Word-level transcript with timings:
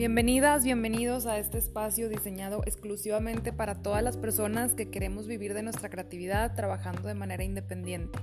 Bienvenidas, 0.00 0.64
bienvenidos 0.64 1.26
a 1.26 1.38
este 1.38 1.58
espacio 1.58 2.08
diseñado 2.08 2.62
exclusivamente 2.64 3.52
para 3.52 3.82
todas 3.82 4.02
las 4.02 4.16
personas 4.16 4.74
que 4.74 4.90
queremos 4.90 5.26
vivir 5.26 5.52
de 5.52 5.62
nuestra 5.62 5.90
creatividad 5.90 6.54
trabajando 6.54 7.06
de 7.06 7.12
manera 7.12 7.44
independiente. 7.44 8.18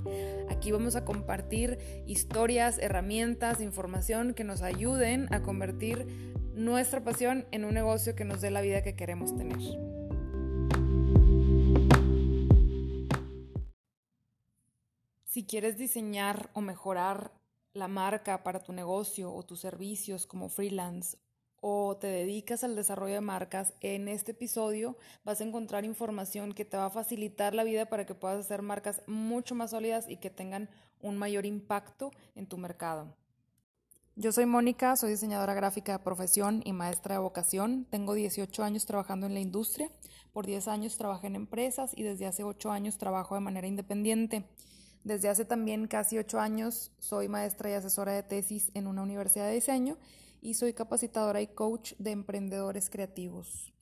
Aquí 0.50 0.72
vamos 0.72 0.96
a 0.96 1.06
compartir 1.06 1.78
historias, 2.08 2.80
herramientas, 2.80 3.62
información 3.62 4.34
que 4.34 4.44
nos 4.44 4.64
ayuden 4.64 5.32
a 5.32 5.44
convertir 5.44 6.08
nuestra 6.56 7.04
pasión 7.04 7.46
en 7.52 7.64
un 7.64 7.76
negocio 7.76 8.16
que 8.16 8.26
nos 8.26 8.42
dé 8.42 8.50
la 8.50 8.62
vida 8.62 8.82
que 8.82 8.96
queremos 8.96 9.38
tener. 9.38 9.60
Si 15.26 15.46
quieres 15.46 15.78
diseñar 15.78 16.50
o 16.54 16.62
mejorar 16.62 17.34
la 17.74 17.88
marca 17.88 18.42
para 18.42 18.64
tu 18.64 18.74
negocio 18.74 19.32
o 19.32 19.44
tus 19.44 19.60
servicios 19.60 20.26
como 20.26 20.50
freelance 20.50 21.20
o 21.70 21.98
te 21.98 22.08
dedicas 22.08 22.64
al 22.64 22.78
desarrollo 22.78 23.16
de 23.16 23.22
marcas, 23.22 23.74
en 23.82 24.08
este 24.08 24.32
episodio 24.32 24.96
vas 25.26 25.42
a 25.42 25.44
encontrar 25.44 25.84
información 25.84 26.54
que 26.54 26.64
te 26.64 26.78
va 26.78 26.86
a 26.86 26.90
facilitar 26.90 27.54
la 27.54 27.66
vida 27.66 27.88
para 27.88 28.06
que 28.06 28.16
puedas 28.16 28.40
hacer 28.40 28.62
marcas 28.62 29.02
mucho 29.06 29.54
más 29.54 29.72
sólidas 29.72 30.08
y 30.08 30.16
que 30.16 30.30
tengan 30.30 30.70
un 31.02 31.18
mayor 31.18 31.46
impacto 31.46 32.12
en 32.36 32.48
tu 32.48 32.58
mercado. 32.58 33.14
Yo 34.16 34.32
soy 34.32 34.46
Mónica, 34.46 34.96
soy 34.96 35.12
diseñadora 35.12 35.54
gráfica 35.56 35.92
de 35.92 36.04
profesión 36.06 36.62
y 36.64 36.72
maestra 36.72 37.16
de 37.16 37.22
vocación. 37.22 37.86
Tengo 37.90 38.14
18 38.14 38.64
años 38.64 38.86
trabajando 38.86 39.28
en 39.28 39.34
la 39.34 39.42
industria, 39.42 39.92
por 40.32 40.46
10 40.46 40.70
años 40.70 40.96
trabajé 40.96 41.28
en 41.28 41.36
empresas 41.36 41.92
y 41.98 42.04
desde 42.04 42.28
hace 42.28 42.46
8 42.46 42.72
años 42.72 42.98
trabajo 42.98 43.36
de 43.36 43.42
manera 43.42 43.68
independiente. 43.68 44.46
Desde 45.04 45.28
hace 45.28 45.44
también 45.44 45.88
casi 45.88 46.18
8 46.18 46.40
años 46.40 46.94
soy 47.00 47.28
maestra 47.28 47.70
y 47.70 47.74
asesora 47.74 48.14
de 48.14 48.24
tesis 48.24 48.72
en 48.74 48.88
una 48.88 49.04
universidad 49.04 49.48
de 49.48 49.54
diseño 49.54 49.98
y 50.48 50.54
soy 50.54 50.72
capacitadora 50.72 51.42
y 51.42 51.48
coach 51.48 51.92
de 52.00 52.12
emprendedores 52.12 52.90
creativos. 52.90 53.74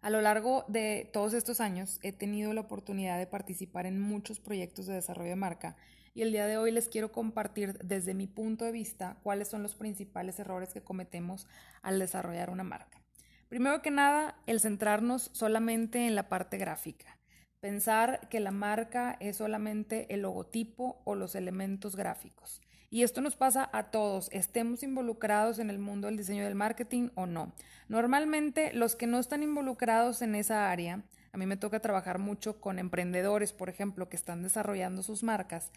A 0.00 0.08
lo 0.08 0.22
largo 0.22 0.64
de 0.68 1.10
todos 1.12 1.34
estos 1.34 1.60
años 1.60 1.98
he 2.02 2.12
tenido 2.12 2.54
la 2.54 2.62
oportunidad 2.62 3.18
de 3.18 3.26
participar 3.26 3.84
en 3.84 4.00
muchos 4.00 4.40
proyectos 4.40 4.86
de 4.86 4.94
desarrollo 4.94 5.28
de 5.28 5.36
marca 5.36 5.76
y 6.14 6.22
el 6.22 6.32
día 6.32 6.46
de 6.46 6.56
hoy 6.56 6.70
les 6.70 6.88
quiero 6.88 7.12
compartir 7.12 7.76
desde 7.84 8.14
mi 8.14 8.26
punto 8.26 8.64
de 8.64 8.72
vista 8.72 9.18
cuáles 9.22 9.48
son 9.48 9.62
los 9.62 9.74
principales 9.74 10.38
errores 10.38 10.72
que 10.72 10.80
cometemos 10.80 11.46
al 11.82 11.98
desarrollar 11.98 12.48
una 12.48 12.64
marca. 12.64 13.02
Primero 13.50 13.82
que 13.82 13.90
nada, 13.90 14.40
el 14.46 14.60
centrarnos 14.60 15.28
solamente 15.34 16.06
en 16.06 16.14
la 16.14 16.30
parte 16.30 16.56
gráfica. 16.56 17.18
Pensar 17.60 18.30
que 18.30 18.40
la 18.40 18.50
marca 18.50 19.18
es 19.20 19.36
solamente 19.36 20.06
el 20.14 20.22
logotipo 20.22 21.02
o 21.04 21.14
los 21.14 21.34
elementos 21.34 21.96
gráficos. 21.96 22.62
Y 22.92 23.04
esto 23.04 23.20
nos 23.20 23.36
pasa 23.36 23.70
a 23.72 23.92
todos, 23.92 24.28
estemos 24.32 24.82
involucrados 24.82 25.60
en 25.60 25.70
el 25.70 25.78
mundo 25.78 26.08
del 26.08 26.16
diseño 26.16 26.44
del 26.44 26.56
marketing 26.56 27.10
o 27.14 27.24
no. 27.24 27.52
Normalmente 27.88 28.72
los 28.72 28.96
que 28.96 29.06
no 29.06 29.20
están 29.20 29.44
involucrados 29.44 30.22
en 30.22 30.34
esa 30.34 30.72
área, 30.72 31.04
a 31.32 31.38
mí 31.38 31.46
me 31.46 31.56
toca 31.56 31.78
trabajar 31.78 32.18
mucho 32.18 32.60
con 32.60 32.80
emprendedores, 32.80 33.52
por 33.52 33.68
ejemplo, 33.68 34.08
que 34.08 34.16
están 34.16 34.42
desarrollando 34.42 35.04
sus 35.04 35.22
marcas, 35.22 35.70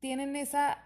tienen 0.00 0.34
esa 0.34 0.78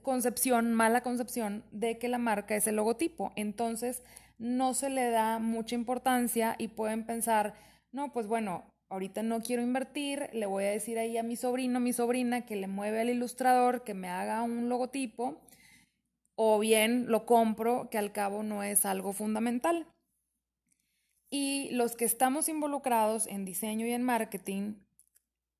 concepción, 0.00 0.72
mala 0.72 1.02
concepción 1.02 1.62
de 1.72 1.98
que 1.98 2.08
la 2.08 2.16
marca 2.18 2.56
es 2.56 2.66
el 2.66 2.76
logotipo. 2.76 3.32
Entonces 3.36 4.02
no 4.38 4.72
se 4.72 4.88
le 4.88 5.10
da 5.10 5.38
mucha 5.38 5.74
importancia 5.74 6.56
y 6.56 6.68
pueden 6.68 7.04
pensar, 7.04 7.52
no, 7.92 8.14
pues 8.14 8.26
bueno, 8.26 8.71
ahorita 8.92 9.22
no 9.22 9.40
quiero 9.40 9.62
invertir, 9.62 10.28
le 10.34 10.44
voy 10.44 10.64
a 10.64 10.70
decir 10.70 10.98
ahí 10.98 11.16
a 11.16 11.22
mi 11.22 11.34
sobrino, 11.34 11.80
mi 11.80 11.94
sobrina, 11.94 12.44
que 12.44 12.56
le 12.56 12.66
mueve 12.66 13.00
al 13.00 13.08
ilustrador, 13.08 13.84
que 13.84 13.94
me 13.94 14.08
haga 14.08 14.42
un 14.42 14.68
logotipo, 14.68 15.40
o 16.36 16.58
bien 16.58 17.06
lo 17.08 17.24
compro, 17.24 17.88
que 17.90 17.96
al 17.96 18.12
cabo 18.12 18.42
no 18.42 18.62
es 18.62 18.84
algo 18.84 19.14
fundamental. 19.14 19.86
Y 21.30 21.70
los 21.70 21.96
que 21.96 22.04
estamos 22.04 22.50
involucrados 22.50 23.26
en 23.26 23.46
diseño 23.46 23.86
y 23.86 23.92
en 23.92 24.02
marketing, 24.02 24.74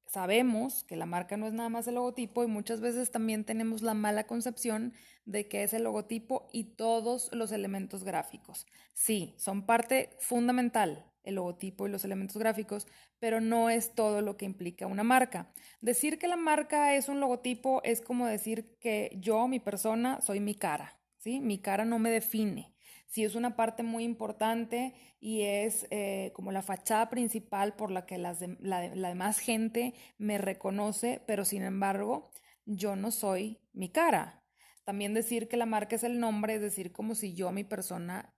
sabemos 0.06 0.84
que 0.84 0.96
la 0.96 1.06
marca 1.06 1.38
no 1.38 1.46
es 1.46 1.54
nada 1.54 1.70
más 1.70 1.86
el 1.86 1.94
logotipo 1.94 2.44
y 2.44 2.48
muchas 2.48 2.82
veces 2.82 3.10
también 3.10 3.44
tenemos 3.44 3.80
la 3.80 3.94
mala 3.94 4.26
concepción 4.26 4.92
de 5.24 5.48
que 5.48 5.62
es 5.62 5.72
el 5.72 5.84
logotipo 5.84 6.50
y 6.52 6.64
todos 6.64 7.30
los 7.32 7.50
elementos 7.50 8.04
gráficos. 8.04 8.66
Sí, 8.92 9.34
son 9.38 9.64
parte 9.64 10.10
fundamental, 10.18 11.06
el 11.24 11.36
logotipo 11.36 11.86
y 11.86 11.90
los 11.90 12.04
elementos 12.04 12.36
gráficos, 12.36 12.86
pero 13.18 13.40
no 13.40 13.70
es 13.70 13.94
todo 13.94 14.20
lo 14.20 14.36
que 14.36 14.44
implica 14.44 14.86
una 14.86 15.02
marca. 15.02 15.52
Decir 15.80 16.18
que 16.18 16.28
la 16.28 16.36
marca 16.36 16.94
es 16.94 17.08
un 17.08 17.20
logotipo 17.20 17.82
es 17.84 18.00
como 18.00 18.26
decir 18.26 18.76
que 18.80 19.16
yo, 19.20 19.46
mi 19.48 19.60
persona, 19.60 20.20
soy 20.20 20.40
mi 20.40 20.54
cara, 20.54 20.98
¿sí? 21.18 21.40
Mi 21.40 21.58
cara 21.58 21.84
no 21.84 21.98
me 21.98 22.10
define. 22.10 22.74
Sí 23.06 23.24
es 23.24 23.34
una 23.34 23.56
parte 23.56 23.82
muy 23.82 24.04
importante 24.04 24.94
y 25.20 25.42
es 25.42 25.86
eh, 25.90 26.32
como 26.34 26.50
la 26.50 26.62
fachada 26.62 27.10
principal 27.10 27.74
por 27.76 27.90
la 27.90 28.06
que 28.06 28.16
la, 28.16 28.34
la 28.60 29.08
demás 29.08 29.38
gente 29.38 29.94
me 30.16 30.38
reconoce, 30.38 31.22
pero 31.26 31.44
sin 31.44 31.62
embargo, 31.62 32.30
yo 32.64 32.96
no 32.96 33.10
soy 33.10 33.60
mi 33.72 33.90
cara. 33.90 34.42
También 34.84 35.14
decir 35.14 35.48
que 35.48 35.56
la 35.56 35.66
marca 35.66 35.96
es 35.96 36.04
el 36.04 36.18
nombre, 36.18 36.54
es 36.54 36.60
decir, 36.60 36.92
como 36.92 37.14
si 37.14 37.34
yo, 37.34 37.52
mi 37.52 37.64
persona, 37.64 38.34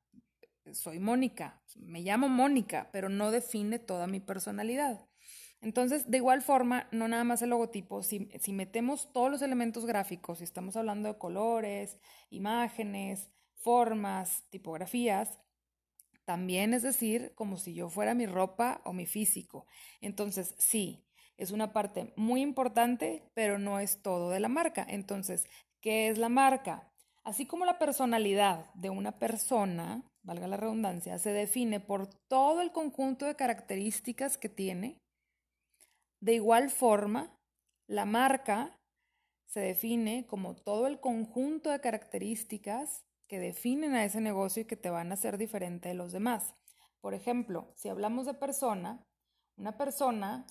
soy 0.72 0.98
Mónica, 0.98 1.62
me 1.76 2.00
llamo 2.00 2.28
Mónica, 2.28 2.88
pero 2.92 3.08
no 3.08 3.30
define 3.30 3.78
toda 3.78 4.06
mi 4.06 4.20
personalidad. 4.20 5.06
Entonces, 5.60 6.10
de 6.10 6.18
igual 6.18 6.42
forma, 6.42 6.88
no 6.92 7.08
nada 7.08 7.24
más 7.24 7.40
el 7.42 7.50
logotipo, 7.50 8.02
si, 8.02 8.28
si 8.40 8.52
metemos 8.52 9.12
todos 9.12 9.30
los 9.30 9.42
elementos 9.42 9.86
gráficos, 9.86 10.38
si 10.38 10.44
estamos 10.44 10.76
hablando 10.76 11.08
de 11.08 11.18
colores, 11.18 11.98
imágenes, 12.28 13.30
formas, 13.54 14.44
tipografías, 14.50 15.40
también 16.24 16.74
es 16.74 16.82
decir, 16.82 17.32
como 17.34 17.56
si 17.56 17.74
yo 17.74 17.88
fuera 17.88 18.14
mi 18.14 18.26
ropa 18.26 18.80
o 18.84 18.92
mi 18.92 19.06
físico. 19.06 19.66
Entonces, 20.00 20.54
sí, 20.58 21.06
es 21.36 21.50
una 21.50 21.72
parte 21.72 22.12
muy 22.16 22.42
importante, 22.42 23.30
pero 23.34 23.58
no 23.58 23.80
es 23.80 24.02
todo 24.02 24.30
de 24.30 24.40
la 24.40 24.48
marca. 24.48 24.86
Entonces, 24.88 25.46
¿qué 25.80 26.08
es 26.08 26.18
la 26.18 26.28
marca? 26.28 26.90
Así 27.24 27.46
como 27.46 27.64
la 27.64 27.78
personalidad 27.78 28.72
de 28.74 28.90
una 28.90 29.18
persona, 29.18 30.04
valga 30.24 30.48
la 30.48 30.56
redundancia, 30.56 31.18
se 31.18 31.30
define 31.30 31.80
por 31.80 32.06
todo 32.06 32.60
el 32.60 32.72
conjunto 32.72 33.26
de 33.26 33.36
características 33.36 34.36
que 34.36 34.48
tiene, 34.48 35.00
de 36.20 36.34
igual 36.34 36.70
forma, 36.70 37.30
la 37.86 38.06
marca 38.06 38.78
se 39.46 39.60
define 39.60 40.26
como 40.26 40.56
todo 40.56 40.86
el 40.86 40.98
conjunto 40.98 41.70
de 41.70 41.80
características 41.80 43.04
que 43.28 43.38
definen 43.38 43.94
a 43.94 44.04
ese 44.04 44.20
negocio 44.20 44.62
y 44.62 44.64
que 44.64 44.76
te 44.76 44.90
van 44.90 45.10
a 45.10 45.14
hacer 45.14 45.38
diferente 45.38 45.90
de 45.90 45.94
los 45.94 46.12
demás. 46.12 46.54
Por 47.00 47.14
ejemplo, 47.14 47.70
si 47.76 47.88
hablamos 47.88 48.26
de 48.26 48.34
persona, 48.34 49.04
una 49.56 49.76
persona 49.76 50.46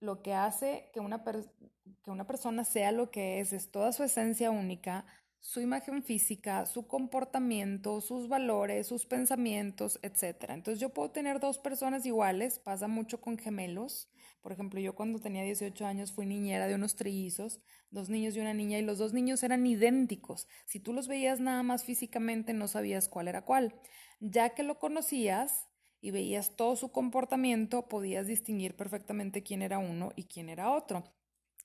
lo 0.00 0.22
que 0.22 0.34
hace 0.34 0.90
que 0.92 1.00
una, 1.00 1.22
que 1.22 2.10
una 2.10 2.26
persona 2.26 2.64
sea 2.64 2.90
lo 2.90 3.10
que 3.10 3.40
es 3.40 3.52
es 3.52 3.70
toda 3.70 3.92
su 3.92 4.02
esencia 4.02 4.50
única, 4.50 5.04
su 5.42 5.60
imagen 5.60 6.04
física, 6.04 6.66
su 6.66 6.86
comportamiento, 6.86 8.00
sus 8.00 8.28
valores, 8.28 8.86
sus 8.86 9.06
pensamientos, 9.06 9.98
etc. 10.02 10.50
Entonces 10.50 10.78
yo 10.78 10.90
puedo 10.90 11.10
tener 11.10 11.40
dos 11.40 11.58
personas 11.58 12.06
iguales, 12.06 12.60
pasa 12.60 12.86
mucho 12.86 13.20
con 13.20 13.36
gemelos. 13.36 14.08
Por 14.40 14.52
ejemplo, 14.52 14.78
yo 14.78 14.94
cuando 14.94 15.18
tenía 15.18 15.42
18 15.42 15.84
años 15.84 16.12
fui 16.12 16.26
niñera 16.26 16.68
de 16.68 16.76
unos 16.76 16.94
trillizos, 16.94 17.60
dos 17.90 18.08
niños 18.08 18.36
y 18.36 18.40
una 18.40 18.54
niña, 18.54 18.78
y 18.78 18.82
los 18.82 18.98
dos 18.98 19.12
niños 19.12 19.42
eran 19.42 19.66
idénticos. 19.66 20.46
Si 20.64 20.78
tú 20.78 20.92
los 20.92 21.08
veías 21.08 21.40
nada 21.40 21.64
más 21.64 21.84
físicamente, 21.84 22.52
no 22.52 22.68
sabías 22.68 23.08
cuál 23.08 23.26
era 23.26 23.44
cuál. 23.44 23.74
Ya 24.20 24.50
que 24.50 24.62
lo 24.62 24.78
conocías 24.78 25.68
y 26.00 26.12
veías 26.12 26.54
todo 26.54 26.76
su 26.76 26.92
comportamiento, 26.92 27.88
podías 27.88 28.28
distinguir 28.28 28.76
perfectamente 28.76 29.42
quién 29.42 29.62
era 29.62 29.78
uno 29.78 30.12
y 30.14 30.24
quién 30.24 30.48
era 30.48 30.70
otro. 30.70 31.02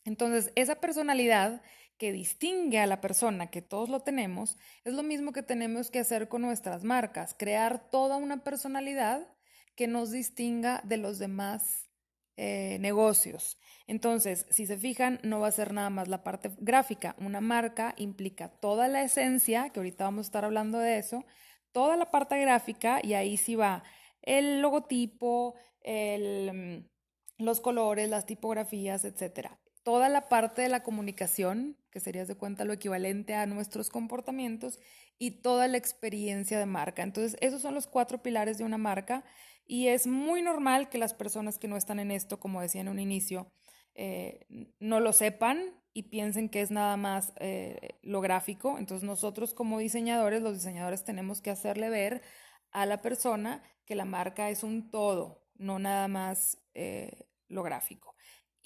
Entonces, 0.08 0.54
esa 0.56 0.76
personalidad 0.76 1.62
que 1.98 2.14
distingue 2.14 2.80
a 2.80 2.88
la 2.88 3.02
persona, 3.02 3.48
que 3.48 3.62
todos 3.62 3.90
lo 3.90 4.04
tenemos, 4.04 4.58
es 4.86 4.94
lo 4.94 5.04
mismo 5.04 5.34
que 5.34 5.44
tenemos 5.44 5.92
que 5.92 6.00
hacer 6.00 6.30
con 6.30 6.44
nuestras 6.44 6.86
marcas, 6.86 7.36
crear 7.38 7.92
toda 7.92 8.16
una 8.16 8.42
personalidad 8.42 9.28
que 9.76 9.88
nos 9.88 10.12
distinga 10.12 10.82
de 10.86 10.96
los 10.96 11.20
demás 11.20 11.90
eh, 12.38 12.78
negocios. 12.80 13.60
Entonces, 13.86 14.46
si 14.50 14.66
se 14.66 14.78
fijan, 14.78 15.20
no 15.24 15.42
va 15.42 15.50
a 15.50 15.52
ser 15.52 15.74
nada 15.74 15.90
más 15.90 16.08
la 16.08 16.24
parte 16.24 16.52
gráfica. 16.58 17.18
Una 17.20 17.42
marca 17.42 17.94
implica 17.98 18.48
toda 18.48 18.88
la 18.88 19.04
esencia, 19.04 19.72
que 19.72 19.82
ahorita 19.82 20.06
vamos 20.06 20.28
a 20.28 20.30
estar 20.30 20.46
hablando 20.46 20.80
de 20.80 21.00
eso, 21.00 21.26
toda 21.74 21.98
la 21.98 22.12
parte 22.12 22.40
gráfica 22.40 23.02
y 23.04 23.14
ahí 23.14 23.36
sí 23.36 23.56
va 23.56 23.84
el 24.22 24.62
logotipo, 24.62 25.56
el, 25.82 26.86
mm, 27.40 27.44
los 27.44 27.60
colores, 27.60 28.10
las 28.10 28.26
tipografías, 28.26 29.04
etcétera 29.04 29.60
toda 29.88 30.10
la 30.10 30.28
parte 30.28 30.62
de 30.62 30.68
la 30.68 30.84
comunicación, 30.84 31.78
que 31.92 32.02
sería 32.02 32.26
de 32.26 32.36
cuenta 32.36 32.66
lo 32.66 32.74
equivalente 32.74 33.36
a 33.36 33.46
nuestros 33.46 33.90
comportamientos, 33.90 34.82
y 35.18 35.40
toda 35.40 35.70
la 35.70 35.78
experiencia 35.78 36.60
de 36.60 36.66
marca. 36.66 37.04
Entonces, 37.04 37.38
esos 37.40 37.62
son 37.62 37.74
los 37.74 37.88
cuatro 37.88 38.22
pilares 38.22 38.58
de 38.58 38.66
una 38.66 38.78
marca 38.78 39.24
y 39.66 39.88
es 39.88 40.06
muy 40.06 40.42
normal 40.42 40.90
que 40.90 40.98
las 40.98 41.14
personas 41.14 41.58
que 41.58 41.70
no 41.70 41.78
están 41.78 42.02
en 42.02 42.12
esto, 42.12 42.38
como 42.38 42.60
decía 42.60 42.82
en 42.82 42.90
un 42.90 43.00
inicio, 43.00 43.50
eh, 43.96 44.46
no 44.82 45.00
lo 45.00 45.14
sepan 45.14 45.64
y 45.94 46.04
piensen 46.10 46.50
que 46.50 46.60
es 46.60 46.70
nada 46.70 46.98
más 46.98 47.32
eh, 47.40 47.92
lo 48.02 48.20
gráfico. 48.20 48.78
Entonces 48.78 49.08
nosotros 49.08 49.54
como 49.54 49.80
diseñadores, 49.80 50.42
los 50.42 50.56
diseñadores 50.56 51.06
tenemos 51.06 51.40
que 51.40 51.52
hacerle 51.52 51.90
ver 51.90 52.24
a 52.72 52.86
la 52.86 53.02
persona 53.02 53.64
que 53.86 53.96
la 53.96 54.04
marca 54.04 54.50
es 54.50 54.64
un 54.64 54.92
todo, 54.92 55.48
no 55.56 55.80
nada 55.80 56.10
más 56.10 56.58
eh, 56.74 57.30
lo 57.48 57.64
gráfico. 57.64 58.17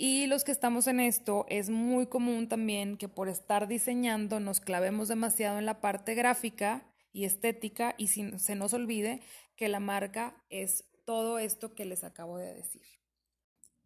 Y 0.03 0.25
los 0.25 0.44
que 0.44 0.51
estamos 0.51 0.88
en 0.88 1.00
esto, 1.00 1.45
es 1.48 1.69
muy 1.69 2.07
común 2.07 2.50
también 2.50 2.98
que 2.98 3.07
por 3.07 3.30
estar 3.30 3.68
diseñando 3.68 4.39
nos 4.39 4.59
clavemos 4.59 5.09
demasiado 5.09 5.59
en 5.59 5.68
la 5.68 5.80
parte 5.80 6.15
gráfica 6.15 6.83
y 7.13 7.25
estética 7.25 7.94
y 8.00 8.07
se 8.07 8.56
nos 8.56 8.74
olvide 8.74 9.21
que 9.56 9.69
la 9.69 9.80
marca 9.80 10.44
es 10.50 10.86
todo 11.06 11.38
esto 11.38 11.75
que 11.75 11.86
les 11.86 12.03
acabo 12.03 12.39
de 12.39 12.51
decir. 12.51 12.81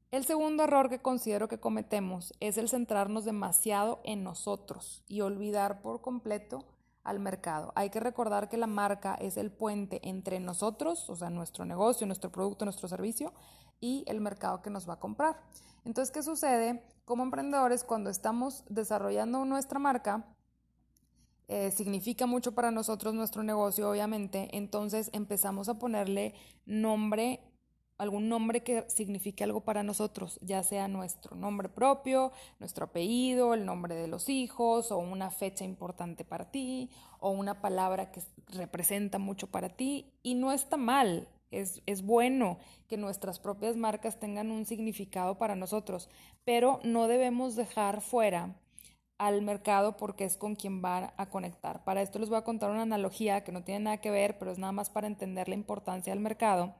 El 0.09 0.23
segundo 0.23 0.63
error 0.63 0.89
que 0.89 1.01
considero 1.01 1.49
que 1.49 1.59
cometemos 1.59 2.33
es 2.39 2.57
el 2.57 2.69
centrarnos 2.69 3.25
demasiado 3.25 3.99
en 4.05 4.23
nosotros 4.23 5.03
y 5.09 5.19
olvidar 5.19 5.81
por 5.81 5.99
completo 5.99 6.65
al 7.03 7.19
mercado. 7.19 7.73
Hay 7.75 7.89
que 7.89 7.99
recordar 7.99 8.47
que 8.47 8.55
la 8.55 8.67
marca 8.67 9.15
es 9.15 9.35
el 9.35 9.51
puente 9.51 9.99
entre 10.01 10.39
nosotros, 10.39 11.09
o 11.09 11.15
sea, 11.17 11.29
nuestro 11.29 11.65
negocio, 11.65 12.07
nuestro 12.07 12.31
producto, 12.31 12.63
nuestro 12.63 12.87
servicio, 12.87 13.33
y 13.79 14.03
el 14.07 14.21
mercado 14.21 14.61
que 14.61 14.69
nos 14.69 14.87
va 14.87 14.93
a 14.93 14.99
comprar. 14.99 15.39
Entonces, 15.83 16.11
¿qué 16.11 16.23
sucede? 16.23 16.83
Como 17.05 17.23
emprendedores, 17.23 17.83
cuando 17.83 18.09
estamos 18.09 18.63
desarrollando 18.69 19.45
nuestra 19.45 19.79
marca, 19.79 20.25
eh, 21.47 21.71
significa 21.71 22.25
mucho 22.25 22.53
para 22.53 22.71
nosotros 22.71 23.13
nuestro 23.13 23.43
negocio, 23.43 23.89
obviamente, 23.89 24.49
entonces 24.57 25.11
empezamos 25.13 25.69
a 25.69 25.77
ponerle 25.77 26.33
nombre 26.65 27.39
algún 27.97 28.27
nombre 28.27 28.61
que 28.61 28.85
signifique 28.89 29.43
algo 29.43 29.61
para 29.61 29.83
nosotros, 29.83 30.39
ya 30.41 30.63
sea 30.63 30.87
nuestro 30.87 31.35
nombre 31.35 31.69
propio, 31.69 32.31
nuestro 32.59 32.85
apellido, 32.85 33.53
el 33.53 33.65
nombre 33.65 33.95
de 33.95 34.07
los 34.07 34.27
hijos, 34.29 34.91
o 34.91 34.97
una 34.97 35.31
fecha 35.31 35.63
importante 35.63 36.25
para 36.25 36.51
ti, 36.51 36.89
o 37.19 37.29
una 37.29 37.61
palabra 37.61 38.11
que 38.11 38.21
representa 38.47 39.17
mucho 39.17 39.47
para 39.47 39.69
ti. 39.69 40.11
Y 40.23 40.35
no 40.35 40.51
está 40.51 40.77
mal, 40.77 41.29
es, 41.51 41.81
es 41.85 42.01
bueno 42.01 42.57
que 42.87 42.97
nuestras 42.97 43.39
propias 43.39 43.75
marcas 43.75 44.19
tengan 44.19 44.51
un 44.51 44.65
significado 44.65 45.37
para 45.37 45.55
nosotros, 45.55 46.09
pero 46.43 46.79
no 46.83 47.07
debemos 47.07 47.55
dejar 47.55 48.01
fuera 48.01 48.55
al 49.17 49.41
mercado 49.41 49.95
porque 49.97 50.25
es 50.25 50.37
con 50.37 50.55
quien 50.55 50.83
va 50.83 51.13
a 51.17 51.29
conectar. 51.29 51.83
Para 51.83 52.01
esto 52.01 52.19
les 52.19 52.29
voy 52.29 52.37
a 52.37 52.43
contar 52.43 52.71
una 52.71 52.81
analogía 52.81 53.43
que 53.43 53.51
no 53.51 53.63
tiene 53.63 53.85
nada 53.85 53.97
que 53.97 54.11
ver, 54.11 54.37
pero 54.37 54.51
es 54.51 54.59
nada 54.59 54.73
más 54.73 54.89
para 54.89 55.07
entender 55.07 55.47
la 55.47 55.55
importancia 55.55 56.11
del 56.13 56.21
mercado. 56.21 56.75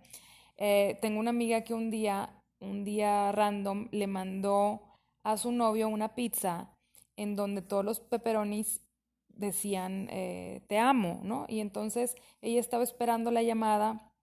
Eh, 0.58 0.98
tengo 1.02 1.20
una 1.20 1.30
amiga 1.30 1.62
que 1.62 1.74
un 1.74 1.90
día, 1.90 2.30
un 2.60 2.84
día 2.84 3.32
random, 3.32 3.88
le 3.92 4.08
mandó 4.08 4.82
a 5.24 5.38
su 5.38 5.52
novio 5.52 5.88
una 5.88 6.14
pizza 6.16 6.70
en 7.18 7.36
donde 7.36 7.62
todos 7.62 7.86
los 7.86 8.00
pepperonis 8.00 8.82
decían 9.30 10.08
eh, 10.12 10.62
te 10.68 10.78
amo, 10.78 11.20
¿no? 11.24 11.46
Y 11.48 11.60
entonces 11.60 12.16
ella 12.42 12.60
estaba 12.60 12.84
esperando 12.84 13.32
la 13.32 13.44
llamada 13.44 14.14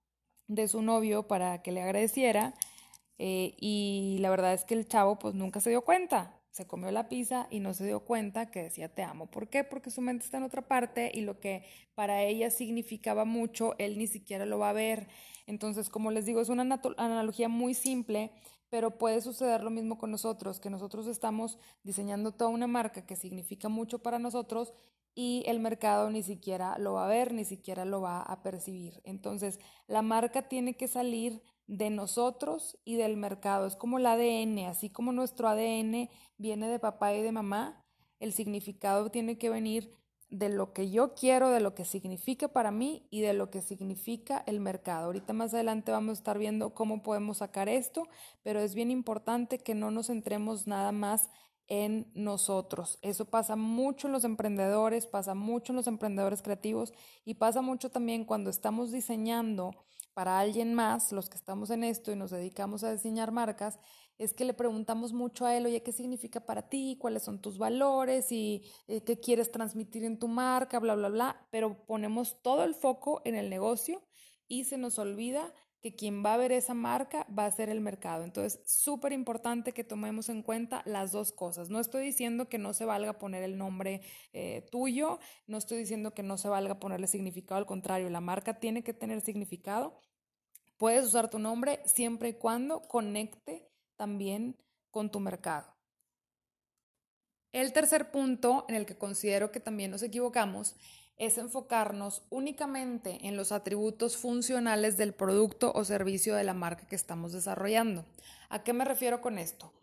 de 0.47 0.67
su 0.67 0.81
novio 0.81 1.27
para 1.27 1.61
que 1.61 1.71
le 1.71 1.81
agradeciera 1.81 2.53
eh, 3.17 3.55
y 3.59 4.17
la 4.19 4.29
verdad 4.29 4.53
es 4.53 4.65
que 4.65 4.73
el 4.73 4.87
chavo 4.87 5.19
pues 5.19 5.35
nunca 5.35 5.59
se 5.61 5.69
dio 5.69 5.83
cuenta 5.83 6.39
se 6.53 6.67
comió 6.67 6.91
la 6.91 7.09
pizza 7.09 7.47
y 7.49 7.59
no 7.59 7.73
se 7.73 7.83
dio 7.83 8.01
cuenta 8.01 8.51
que 8.51 8.61
decía 8.61 8.87
te 8.87 9.01
amo. 9.01 9.25
¿Por 9.25 9.49
qué? 9.49 9.63
Porque 9.63 9.89
su 9.89 10.01
mente 10.01 10.23
está 10.23 10.37
en 10.37 10.43
otra 10.43 10.67
parte 10.67 11.11
y 11.11 11.21
lo 11.21 11.39
que 11.39 11.65
para 11.95 12.21
ella 12.21 12.51
significaba 12.51 13.25
mucho, 13.25 13.73
él 13.79 13.97
ni 13.97 14.05
siquiera 14.05 14.45
lo 14.45 14.59
va 14.59 14.69
a 14.69 14.73
ver. 14.73 15.07
Entonces, 15.47 15.89
como 15.89 16.11
les 16.11 16.27
digo, 16.27 16.41
es 16.41 16.49
una 16.49 16.79
analogía 16.97 17.49
muy 17.49 17.73
simple, 17.73 18.31
pero 18.69 18.99
puede 18.99 19.21
suceder 19.21 19.63
lo 19.63 19.71
mismo 19.71 19.97
con 19.97 20.11
nosotros, 20.11 20.59
que 20.59 20.69
nosotros 20.69 21.07
estamos 21.07 21.57
diseñando 21.81 22.33
toda 22.33 22.51
una 22.51 22.67
marca 22.67 23.03
que 23.03 23.15
significa 23.15 23.67
mucho 23.67 24.03
para 24.03 24.19
nosotros 24.19 24.75
y 25.15 25.43
el 25.45 25.59
mercado 25.59 26.09
ni 26.09 26.23
siquiera 26.23 26.77
lo 26.77 26.93
va 26.93 27.05
a 27.05 27.09
ver, 27.09 27.33
ni 27.33 27.45
siquiera 27.45 27.85
lo 27.85 28.01
va 28.01 28.21
a 28.21 28.41
percibir. 28.41 29.01
Entonces, 29.03 29.59
la 29.87 30.01
marca 30.01 30.47
tiene 30.47 30.75
que 30.75 30.87
salir 30.87 31.41
de 31.67 31.89
nosotros 31.89 32.77
y 32.83 32.95
del 32.95 33.17
mercado. 33.17 33.67
Es 33.67 33.75
como 33.75 33.97
el 33.97 34.05
ADN, 34.05 34.67
así 34.67 34.89
como 34.89 35.11
nuestro 35.11 35.47
ADN 35.47 36.09
viene 36.37 36.67
de 36.67 36.79
papá 36.79 37.13
y 37.13 37.21
de 37.21 37.31
mamá, 37.31 37.85
el 38.19 38.33
significado 38.33 39.09
tiene 39.09 39.37
que 39.37 39.49
venir 39.49 39.93
de 40.29 40.49
lo 40.49 40.73
que 40.73 40.89
yo 40.89 41.13
quiero, 41.13 41.51
de 41.51 41.59
lo 41.59 41.75
que 41.75 41.85
significa 41.85 42.47
para 42.47 42.71
mí 42.71 43.07
y 43.11 43.21
de 43.21 43.33
lo 43.33 43.51
que 43.51 43.61
significa 43.61 44.43
el 44.47 44.59
mercado. 44.59 45.05
Ahorita 45.05 45.31
más 45.31 45.53
adelante 45.53 45.91
vamos 45.91 46.17
a 46.17 46.19
estar 46.19 46.39
viendo 46.39 46.73
cómo 46.73 47.03
podemos 47.03 47.37
sacar 47.37 47.69
esto, 47.69 48.07
pero 48.41 48.59
es 48.59 48.73
bien 48.73 48.89
importante 48.89 49.59
que 49.59 49.75
no 49.75 49.91
nos 49.91 50.07
centremos 50.07 50.65
nada 50.65 50.91
más 50.91 51.29
en 51.67 52.11
nosotros. 52.13 52.99
Eso 53.01 53.25
pasa 53.25 53.55
mucho 53.55 54.07
en 54.07 54.13
los 54.13 54.23
emprendedores, 54.23 55.07
pasa 55.07 55.33
mucho 55.33 55.71
en 55.71 55.77
los 55.77 55.87
emprendedores 55.87 56.41
creativos 56.41 56.93
y 57.25 57.35
pasa 57.35 57.61
mucho 57.61 57.89
también 57.89 58.25
cuando 58.25 58.49
estamos 58.49 58.91
diseñando 58.91 59.71
para 60.13 60.39
alguien 60.39 60.73
más, 60.73 61.11
los 61.11 61.29
que 61.29 61.37
estamos 61.37 61.69
en 61.71 61.83
esto 61.83 62.11
y 62.11 62.15
nos 62.15 62.31
dedicamos 62.31 62.83
a 62.83 62.91
diseñar 62.91 63.31
marcas, 63.31 63.79
es 64.19 64.33
que 64.33 64.45
le 64.45 64.53
preguntamos 64.53 65.11
mucho 65.11 65.45
a 65.45 65.57
él, 65.57 65.65
oye, 65.65 65.81
¿qué 65.81 65.91
significa 65.91 66.45
para 66.45 66.69
ti? 66.69 66.97
¿Cuáles 66.99 67.23
son 67.23 67.41
tus 67.41 67.57
valores? 67.57 68.31
¿Y 68.31 68.63
eh, 68.87 69.01
qué 69.03 69.19
quieres 69.19 69.51
transmitir 69.51 70.03
en 70.03 70.19
tu 70.19 70.27
marca? 70.27 70.79
Bla, 70.79 70.95
bla, 70.95 71.09
bla. 71.09 71.47
Pero 71.49 71.83
ponemos 71.85 72.41
todo 72.43 72.63
el 72.63 72.75
foco 72.75 73.21
en 73.25 73.35
el 73.35 73.49
negocio 73.49 74.03
y 74.47 74.65
se 74.65 74.77
nos 74.77 74.99
olvida 74.99 75.51
que 75.83 75.93
quien 75.93 76.23
va 76.25 76.33
a 76.33 76.37
ver 76.37 76.53
esa 76.53 76.73
marca 76.73 77.27
va 77.37 77.45
a 77.45 77.51
ser 77.51 77.67
el 77.67 77.81
mercado. 77.81 78.23
Entonces, 78.23 78.61
súper 78.65 79.11
importante 79.11 79.73
que 79.73 79.83
tomemos 79.83 80.29
en 80.29 80.41
cuenta 80.41 80.81
las 80.85 81.11
dos 81.11 81.33
cosas. 81.33 81.69
No 81.69 81.81
estoy 81.81 82.05
diciendo 82.05 82.47
que 82.47 82.57
no 82.57 82.73
se 82.73 82.85
valga 82.85 83.19
poner 83.19 83.43
el 83.43 83.57
nombre 83.57 84.01
eh, 84.31 84.65
tuyo, 84.71 85.19
no 85.45 85.57
estoy 85.57 85.79
diciendo 85.79 86.13
que 86.13 86.23
no 86.23 86.37
se 86.37 86.47
valga 86.47 86.79
ponerle 86.79 87.07
significado, 87.07 87.57
al 87.57 87.65
contrario, 87.65 88.09
la 88.09 88.21
marca 88.21 88.61
tiene 88.61 88.81
que 88.81 88.93
tener 88.93 89.19
significado. 89.19 89.99
Puedes 90.77 91.05
usar 91.05 91.29
tu 91.29 91.37
nombre 91.37 91.81
siempre 91.83 92.29
y 92.29 92.33
cuando 92.35 92.81
conecte 92.83 93.69
también 93.97 94.55
con 94.89 95.11
tu 95.11 95.19
mercado. 95.19 95.75
El 97.51 97.73
tercer 97.73 98.09
punto 98.09 98.65
en 98.69 98.75
el 98.75 98.85
que 98.85 98.97
considero 98.97 99.51
que 99.51 99.59
también 99.59 99.91
nos 99.91 100.01
equivocamos 100.01 100.77
es 101.17 101.37
enfocarnos 101.37 102.23
únicamente 102.29 103.27
en 103.27 103.37
los 103.37 103.51
atributos 103.51 104.17
funcionales 104.17 104.97
del 104.97 105.13
producto 105.13 105.71
o 105.73 105.85
servicio 105.85 106.35
de 106.35 106.43
la 106.43 106.53
marca 106.53 106.87
que 106.87 106.95
estamos 106.95 107.31
desarrollando. 107.31 108.05
¿A 108.49 108.63
qué 108.63 108.73
me 108.73 108.85
refiero 108.85 109.21
con 109.21 109.37
esto? 109.37 109.73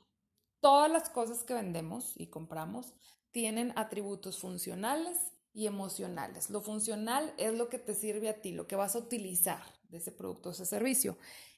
Todas 0.60 0.90
las 0.90 1.08
cosas 1.08 1.42
que 1.44 1.54
vendemos 1.54 2.12
y 2.16 2.26
compramos 2.26 2.92
tienen 3.30 3.72
atributos 3.76 4.40
funcionales 4.40 5.16
y 5.52 5.66
emocionales. 5.66 6.50
Lo 6.50 6.60
funcional 6.60 7.32
es 7.38 7.54
lo 7.54 7.68
que 7.68 7.78
te 7.78 7.94
sirve 7.94 8.28
a 8.28 8.40
ti, 8.40 8.52
lo 8.52 8.66
que 8.66 8.76
vas 8.76 8.94
a 8.94 8.98
utilizar 8.98 9.62
de 9.88 9.98
ese 9.98 10.12
producto 10.12 10.50
o 10.50 10.52
ese 10.52 10.66
servicio. 10.66 11.16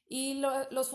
Y 0.08 0.34
los, 0.70 0.92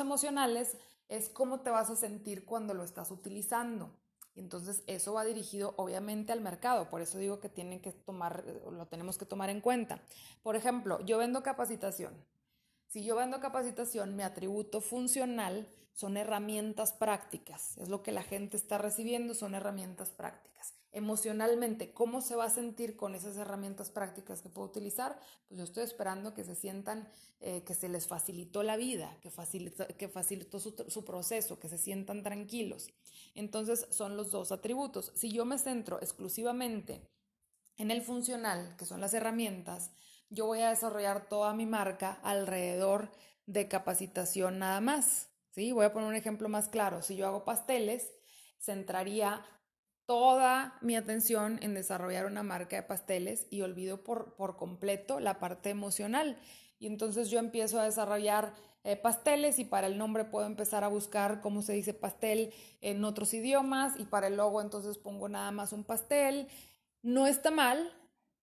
emocionales 0.00 0.76
es 1.08 1.28
cómo 1.28 1.60
te 1.60 1.70
vas 1.70 1.90
a 1.90 1.96
sentir 1.96 2.44
cuando 2.44 2.74
lo 2.74 2.84
estás 2.84 3.10
utilizando. 3.10 3.90
Entonces, 4.38 4.82
eso 4.86 5.12
va 5.12 5.24
dirigido 5.24 5.74
obviamente 5.76 6.32
al 6.32 6.40
mercado, 6.40 6.88
por 6.88 7.00
eso 7.02 7.18
digo 7.18 7.40
que 7.40 7.48
tienen 7.48 7.80
que 7.80 7.92
tomar, 7.92 8.44
lo 8.70 8.86
tenemos 8.86 9.18
que 9.18 9.26
tomar 9.26 9.50
en 9.50 9.60
cuenta. 9.60 10.00
Por 10.42 10.56
ejemplo, 10.56 11.04
yo 11.04 11.18
vendo 11.18 11.42
capacitación. 11.42 12.14
Si 12.86 13.04
yo 13.04 13.16
vendo 13.16 13.40
capacitación, 13.40 14.16
mi 14.16 14.22
atributo 14.22 14.80
funcional 14.80 15.68
son 15.98 16.16
herramientas 16.16 16.92
prácticas, 16.92 17.76
es 17.78 17.88
lo 17.88 18.02
que 18.02 18.12
la 18.12 18.22
gente 18.22 18.56
está 18.56 18.78
recibiendo, 18.78 19.34
son 19.34 19.54
herramientas 19.54 20.10
prácticas 20.10 20.74
emocionalmente, 20.92 21.92
¿cómo 21.92 22.20
se 22.20 22.34
va 22.34 22.46
a 22.46 22.50
sentir 22.50 22.96
con 22.96 23.14
esas 23.14 23.36
herramientas 23.36 23.90
prácticas 23.90 24.40
que 24.40 24.48
puedo 24.48 24.68
utilizar? 24.68 25.18
Pues 25.46 25.58
yo 25.58 25.64
estoy 25.64 25.84
esperando 25.84 26.34
que 26.34 26.44
se 26.44 26.54
sientan 26.54 27.08
eh, 27.40 27.62
que 27.64 27.74
se 27.74 27.88
les 27.88 28.06
facilitó 28.06 28.62
la 28.62 28.76
vida, 28.76 29.16
que 29.20 29.30
facilitó, 29.30 29.86
que 29.86 30.08
facilitó 30.08 30.58
su, 30.58 30.74
su, 30.88 31.04
proceso, 31.04 31.60
que 31.60 31.68
se 31.68 31.78
sientan 31.78 32.22
tranquilos. 32.22 32.90
Entonces 33.34 33.86
son 33.90 34.16
los 34.16 34.30
dos 34.30 34.50
atributos. 34.50 35.12
Si 35.14 35.30
yo 35.30 35.44
me 35.44 35.58
centro 35.58 36.00
exclusivamente 36.00 37.02
en 37.76 37.90
el 37.90 38.02
funcional, 38.02 38.74
que 38.76 38.86
son 38.86 39.00
las 39.00 39.14
herramientas, 39.14 39.90
yo 40.30 40.46
voy 40.46 40.60
a 40.62 40.70
desarrollar 40.70 41.28
toda 41.28 41.54
mi 41.54 41.66
marca 41.66 42.18
alrededor 42.22 43.10
de 43.46 43.68
capacitación 43.68 44.58
nada 44.58 44.80
más. 44.80 45.27
Voy 45.72 45.84
a 45.84 45.92
poner 45.92 46.08
un 46.08 46.14
ejemplo 46.14 46.48
más 46.48 46.68
claro. 46.68 47.02
Si 47.02 47.16
yo 47.16 47.26
hago 47.26 47.44
pasteles, 47.44 48.12
centraría 48.58 49.44
toda 50.06 50.78
mi 50.80 50.96
atención 50.96 51.58
en 51.62 51.74
desarrollar 51.74 52.26
una 52.26 52.42
marca 52.42 52.76
de 52.76 52.82
pasteles 52.82 53.46
y 53.50 53.60
olvido 53.60 54.04
por, 54.04 54.34
por 54.36 54.56
completo 54.56 55.20
la 55.20 55.38
parte 55.38 55.70
emocional. 55.70 56.38
Y 56.78 56.86
entonces 56.86 57.28
yo 57.28 57.38
empiezo 57.38 57.80
a 57.80 57.84
desarrollar 57.84 58.54
eh, 58.84 58.96
pasteles 58.96 59.58
y 59.58 59.64
para 59.64 59.86
el 59.86 59.98
nombre 59.98 60.24
puedo 60.24 60.46
empezar 60.46 60.84
a 60.84 60.88
buscar 60.88 61.40
cómo 61.40 61.60
se 61.60 61.72
dice 61.72 61.92
pastel 61.92 62.54
en 62.80 63.04
otros 63.04 63.34
idiomas 63.34 63.98
y 63.98 64.04
para 64.04 64.28
el 64.28 64.36
logo 64.36 64.62
entonces 64.62 64.96
pongo 64.96 65.28
nada 65.28 65.50
más 65.50 65.72
un 65.72 65.84
pastel. 65.84 66.48
No 67.02 67.26
está 67.26 67.50
mal, 67.50 67.92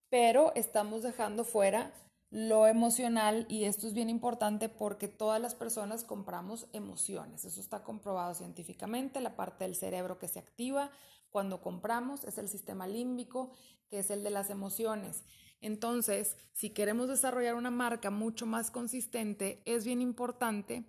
pero 0.09 0.53
estamos 0.55 1.01
dejando 1.01 1.45
fuera 1.45 1.91
lo 2.35 2.67
emocional 2.67 3.45
y 3.47 3.63
esto 3.63 3.87
es 3.87 3.93
bien 3.93 4.09
importante 4.09 4.67
porque 4.67 5.07
todas 5.07 5.41
las 5.41 5.55
personas 5.55 6.03
compramos 6.03 6.67
emociones. 6.73 7.45
Eso 7.45 7.61
está 7.61 7.81
comprobado 7.81 8.33
científicamente. 8.33 9.21
La 9.21 9.37
parte 9.37 9.63
del 9.63 9.73
cerebro 9.73 10.19
que 10.19 10.27
se 10.27 10.39
activa 10.39 10.91
cuando 11.29 11.61
compramos 11.61 12.25
es 12.25 12.37
el 12.37 12.49
sistema 12.49 12.87
límbico, 12.87 13.53
que 13.87 13.99
es 13.99 14.11
el 14.11 14.21
de 14.21 14.31
las 14.31 14.49
emociones. 14.49 15.23
Entonces, 15.61 16.35
si 16.51 16.71
queremos 16.71 17.07
desarrollar 17.07 17.55
una 17.55 17.71
marca 17.71 18.11
mucho 18.11 18.45
más 18.45 18.69
consistente, 18.69 19.61
es 19.63 19.85
bien 19.85 20.01
importante 20.01 20.85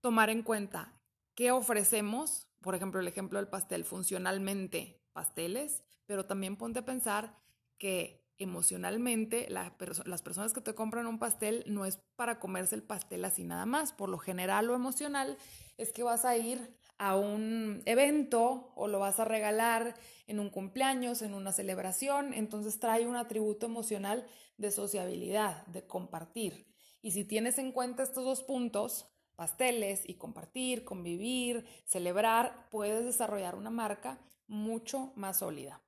tomar 0.00 0.28
en 0.28 0.42
cuenta 0.42 1.00
qué 1.36 1.52
ofrecemos, 1.52 2.48
por 2.62 2.74
ejemplo, 2.74 3.00
el 3.00 3.06
ejemplo 3.06 3.38
del 3.38 3.46
pastel, 3.46 3.84
funcionalmente 3.84 5.04
pasteles, 5.12 5.84
pero 6.06 6.26
también 6.26 6.56
ponte 6.56 6.80
a 6.80 6.84
pensar 6.84 7.38
que 7.78 8.27
emocionalmente 8.38 9.48
las 9.48 10.22
personas 10.22 10.52
que 10.52 10.60
te 10.60 10.74
compran 10.74 11.06
un 11.06 11.18
pastel 11.18 11.64
no 11.66 11.84
es 11.84 11.98
para 12.16 12.38
comerse 12.38 12.74
el 12.74 12.82
pastel 12.82 13.24
así 13.24 13.44
nada 13.44 13.66
más. 13.66 13.92
Por 13.92 14.08
lo 14.08 14.18
general 14.18 14.66
lo 14.66 14.74
emocional 14.74 15.36
es 15.76 15.92
que 15.92 16.02
vas 16.02 16.24
a 16.24 16.36
ir 16.36 16.76
a 16.98 17.16
un 17.16 17.82
evento 17.84 18.72
o 18.74 18.88
lo 18.88 18.98
vas 18.98 19.20
a 19.20 19.24
regalar 19.24 19.94
en 20.26 20.40
un 20.40 20.50
cumpleaños, 20.50 21.22
en 21.22 21.34
una 21.34 21.52
celebración, 21.52 22.34
entonces 22.34 22.80
trae 22.80 23.06
un 23.06 23.16
atributo 23.16 23.66
emocional 23.66 24.26
de 24.56 24.70
sociabilidad, 24.70 25.64
de 25.68 25.86
compartir. 25.86 26.66
Y 27.00 27.12
si 27.12 27.24
tienes 27.24 27.58
en 27.58 27.70
cuenta 27.72 28.02
estos 28.02 28.24
dos 28.24 28.42
puntos, 28.42 29.06
pasteles 29.36 30.02
y 30.08 30.14
compartir, 30.14 30.84
convivir, 30.84 31.64
celebrar, 31.84 32.68
puedes 32.70 33.04
desarrollar 33.04 33.54
una 33.54 33.70
marca 33.70 34.18
mucho 34.48 35.12
más 35.14 35.38
sólida. 35.38 35.80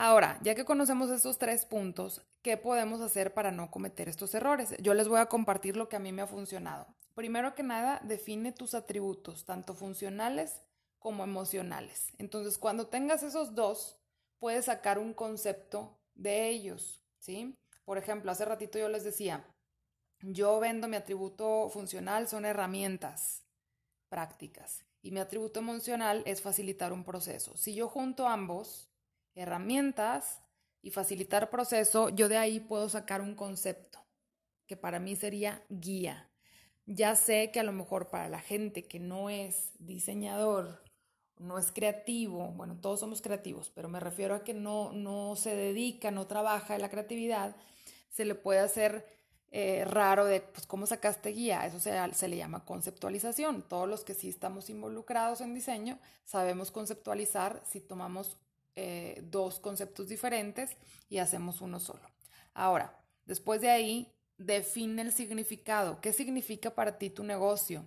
Ahora, 0.00 0.38
ya 0.42 0.54
que 0.54 0.64
conocemos 0.64 1.10
estos 1.10 1.38
tres 1.38 1.64
puntos, 1.64 2.24
¿qué 2.42 2.56
podemos 2.56 3.00
hacer 3.00 3.34
para 3.34 3.50
no 3.50 3.68
cometer 3.68 4.08
estos 4.08 4.32
errores? 4.32 4.76
Yo 4.80 4.94
les 4.94 5.08
voy 5.08 5.18
a 5.18 5.26
compartir 5.26 5.76
lo 5.76 5.88
que 5.88 5.96
a 5.96 5.98
mí 5.98 6.12
me 6.12 6.22
ha 6.22 6.28
funcionado. 6.28 6.86
Primero 7.16 7.56
que 7.56 7.64
nada, 7.64 8.00
define 8.04 8.52
tus 8.52 8.74
atributos, 8.74 9.44
tanto 9.44 9.74
funcionales 9.74 10.62
como 11.00 11.24
emocionales. 11.24 12.12
Entonces, 12.18 12.58
cuando 12.58 12.86
tengas 12.86 13.24
esos 13.24 13.56
dos, 13.56 13.98
puedes 14.38 14.66
sacar 14.66 15.00
un 15.00 15.14
concepto 15.14 15.98
de 16.14 16.48
ellos, 16.48 17.02
¿sí? 17.18 17.56
Por 17.84 17.98
ejemplo, 17.98 18.30
hace 18.30 18.44
ratito 18.44 18.78
yo 18.78 18.88
les 18.88 19.02
decía, 19.02 19.44
yo 20.20 20.60
vendo 20.60 20.86
mi 20.86 20.94
atributo 20.94 21.68
funcional, 21.70 22.28
son 22.28 22.44
herramientas 22.44 23.42
prácticas, 24.08 24.84
y 25.02 25.10
mi 25.10 25.18
atributo 25.18 25.58
emocional 25.58 26.22
es 26.24 26.40
facilitar 26.40 26.92
un 26.92 27.02
proceso. 27.02 27.56
Si 27.56 27.74
yo 27.74 27.88
junto 27.88 28.28
ambos, 28.28 28.87
herramientas 29.38 30.42
y 30.82 30.90
facilitar 30.90 31.50
proceso, 31.50 32.08
yo 32.10 32.28
de 32.28 32.36
ahí 32.36 32.60
puedo 32.60 32.88
sacar 32.88 33.20
un 33.20 33.34
concepto 33.34 34.04
que 34.66 34.76
para 34.76 35.00
mí 35.00 35.16
sería 35.16 35.62
guía. 35.68 36.28
Ya 36.86 37.16
sé 37.16 37.50
que 37.52 37.60
a 37.60 37.64
lo 37.64 37.72
mejor 37.72 38.10
para 38.10 38.28
la 38.28 38.40
gente 38.40 38.86
que 38.86 38.98
no 38.98 39.30
es 39.30 39.72
diseñador, 39.78 40.82
no 41.38 41.58
es 41.58 41.70
creativo, 41.72 42.48
bueno, 42.52 42.78
todos 42.80 43.00
somos 43.00 43.22
creativos, 43.22 43.70
pero 43.74 43.88
me 43.88 44.00
refiero 44.00 44.34
a 44.34 44.44
que 44.44 44.54
no, 44.54 44.92
no 44.92 45.36
se 45.36 45.54
dedica, 45.54 46.10
no 46.10 46.26
trabaja 46.26 46.74
en 46.74 46.82
la 46.82 46.90
creatividad, 46.90 47.56
se 48.10 48.24
le 48.24 48.34
puede 48.34 48.60
hacer 48.60 49.06
eh, 49.50 49.84
raro 49.86 50.24
de, 50.26 50.40
pues, 50.40 50.66
¿cómo 50.66 50.86
sacaste 50.86 51.30
guía? 51.30 51.64
Eso 51.66 51.80
se, 51.80 51.92
se 52.14 52.28
le 52.28 52.36
llama 52.36 52.64
conceptualización. 52.64 53.62
Todos 53.62 53.88
los 53.88 54.04
que 54.04 54.14
sí 54.14 54.28
estamos 54.28 54.68
involucrados 54.68 55.40
en 55.40 55.54
diseño 55.54 55.98
sabemos 56.24 56.70
conceptualizar 56.70 57.62
si 57.64 57.80
tomamos 57.80 58.36
eh, 58.80 59.20
dos 59.24 59.58
conceptos 59.58 60.08
diferentes 60.08 60.76
y 61.08 61.18
hacemos 61.18 61.60
uno 61.60 61.80
solo. 61.80 62.08
Ahora, 62.54 62.96
después 63.24 63.60
de 63.60 63.70
ahí, 63.70 64.14
define 64.36 65.02
el 65.02 65.10
significado. 65.10 66.00
¿Qué 66.00 66.12
significa 66.12 66.72
para 66.76 66.96
ti 66.96 67.10
tu 67.10 67.24
negocio? 67.24 67.84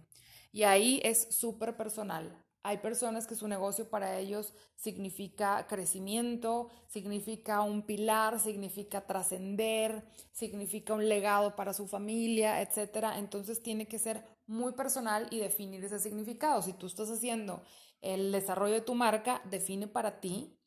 Y 0.51 0.63
ahí 0.63 1.00
es 1.05 1.33
súper 1.33 1.77
personal. 1.77 2.38
Hay 2.63 2.79
personas 2.79 3.25
que 3.25 3.36
su 3.36 3.48
negocio 3.48 3.89
para 3.89 4.19
ellos 4.19 4.53
significa 4.75 5.65
crecimiento, 5.65 6.69
significa 6.88 7.62
un 7.62 7.83
pilar, 7.83 8.41
significa 8.41 9.07
trascender, 9.07 10.03
significa 10.33 10.93
un 10.93 11.07
legado 11.07 11.55
para 11.55 11.71
su 11.71 11.88
familia, 11.88 12.62
etc. 12.62 13.13
Entonces 13.15 13.63
tiene 13.63 13.88
que 13.88 13.98
ser 13.98 14.25
muy 14.45 14.74
personal 14.74 15.29
y 15.31 15.39
definir 15.39 15.86
ese 15.86 16.00
significado. 16.00 16.62
Si 16.62 16.74
tú 16.74 16.88
estás 16.88 17.10
haciendo 17.10 17.63
el 18.01 18.33
desarrollo 18.33 18.74
de 18.74 18.81
tu 18.81 18.93
marca, 18.93 19.41
define 19.50 19.88
para 19.88 20.19
ti 20.19 20.57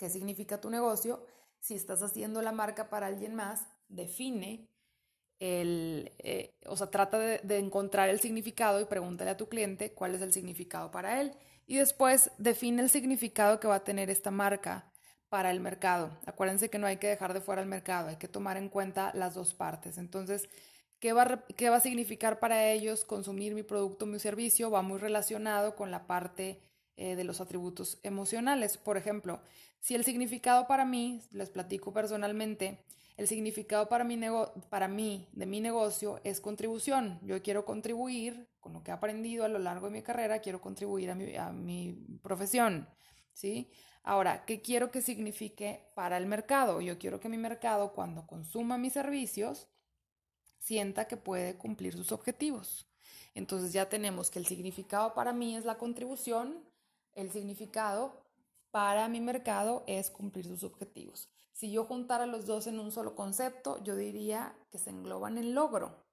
qué 0.00 0.08
significa 0.08 0.62
tu 0.62 0.70
negocio. 0.70 1.26
Si 1.60 1.74
estás 1.74 2.02
haciendo 2.02 2.40
la 2.40 2.52
marca 2.52 2.88
para 2.88 3.06
alguien 3.06 3.34
más, 3.34 3.66
define 3.88 4.66
el, 5.38 6.10
eh, 6.18 6.54
o 6.64 6.74
sea, 6.74 6.90
trata 6.90 7.18
de, 7.18 7.58
encontrar 7.58 8.08
el 8.08 8.18
significado 8.18 8.80
y 8.80 8.86
pregúntale 8.86 9.30
a 9.30 9.36
tu 9.36 9.50
cliente 9.50 9.92
cuál 9.92 10.14
es 10.14 10.22
el 10.22 10.32
significado 10.32 10.90
para 10.90 11.20
él. 11.20 11.34
Y 11.66 11.76
después 11.76 12.30
define 12.38 12.80
el 12.80 12.88
significado 12.88 13.60
que 13.60 13.68
va 13.68 13.76
a 13.76 13.84
tener 13.84 14.08
esta 14.08 14.30
marca 14.30 14.90
para 15.28 15.50
el 15.50 15.60
mercado. 15.60 16.18
Acuérdense 16.24 16.70
que 16.70 16.78
no 16.78 16.86
hay 16.86 16.96
que 16.96 17.08
dejar 17.08 17.34
de 17.34 17.42
fuera 17.42 17.60
el 17.60 17.68
mercado, 17.68 18.08
hay 18.08 18.16
que 18.16 18.26
tomar 18.26 18.56
en 18.56 18.70
cuenta 18.70 19.12
las 19.14 19.34
dos 19.34 19.52
partes. 19.52 19.98
Entonces, 19.98 20.48
¿qué 20.98 21.12
va, 21.12 21.44
qué 21.58 21.68
va 21.68 21.76
a 21.76 21.80
significar 21.80 22.40
para 22.40 22.70
ellos 22.70 23.04
consumir 23.04 23.54
mi 23.54 23.62
producto, 23.62 24.06
mi 24.06 24.18
servicio? 24.18 24.70
Va 24.70 24.80
muy 24.80 24.98
relacionado 24.98 25.76
con 25.76 25.90
la 25.90 26.06
parte 26.06 26.62
eh, 26.96 27.16
de 27.16 27.24
los 27.24 27.40
atributos 27.40 27.98
emocionales. 28.02 28.76
Por 28.76 28.96
ejemplo, 28.96 29.40
si 29.80 29.94
el 29.94 30.04
significado 30.04 30.66
para 30.66 30.84
mí, 30.84 31.22
les 31.32 31.50
platico 31.50 31.92
personalmente, 31.92 32.84
el 33.16 33.28
significado 33.28 33.88
para 33.88 34.04
mi, 34.04 34.18
para 34.70 34.88
mí 34.88 35.28
de 35.32 35.46
mi 35.46 35.60
negocio 35.60 36.20
es 36.24 36.40
contribución. 36.40 37.20
Yo 37.22 37.42
quiero 37.42 37.64
contribuir 37.64 38.48
con 38.60 38.72
lo 38.72 38.82
que 38.82 38.90
he 38.90 38.94
aprendido 38.94 39.44
a 39.44 39.48
lo 39.48 39.58
largo 39.58 39.86
de 39.86 39.92
mi 39.92 40.02
carrera, 40.02 40.40
quiero 40.40 40.60
contribuir 40.60 41.10
a 41.10 41.14
mi, 41.14 41.36
a 41.36 41.50
mi 41.52 41.92
profesión, 42.22 42.88
¿sí? 43.32 43.70
Ahora, 44.02 44.44
¿qué 44.46 44.62
quiero 44.62 44.90
que 44.90 45.02
signifique 45.02 45.90
para 45.94 46.16
el 46.16 46.26
mercado? 46.26 46.80
Yo 46.80 46.98
quiero 46.98 47.20
que 47.20 47.28
mi 47.28 47.36
mercado, 47.36 47.92
cuando 47.92 48.26
consuma 48.26 48.78
mis 48.78 48.94
servicios, 48.94 49.68
sienta 50.58 51.06
que 51.06 51.16
puede 51.16 51.56
cumplir 51.56 51.92
sus 51.94 52.12
objetivos. 52.12 52.86
Entonces 53.34 53.72
ya 53.72 53.88
tenemos 53.88 54.30
que 54.30 54.38
el 54.38 54.46
significado 54.46 55.14
para 55.14 55.32
mí 55.32 55.56
es 55.56 55.64
la 55.64 55.78
contribución, 55.78 56.64
el 57.20 57.30
significado 57.30 58.24
para 58.70 59.08
mi 59.08 59.20
mercado 59.20 59.84
es 59.86 60.10
cumplir 60.10 60.46
sus 60.46 60.64
objetivos. 60.64 61.28
Si 61.52 61.70
yo 61.70 61.84
juntara 61.84 62.26
los 62.26 62.46
dos 62.46 62.66
en 62.66 62.78
un 62.78 62.92
solo 62.92 63.14
concepto, 63.14 63.82
yo 63.82 63.96
diría 63.96 64.56
que 64.70 64.78
se 64.78 64.90
engloban 64.90 65.38
en 65.38 65.54
logro. 65.54 66.04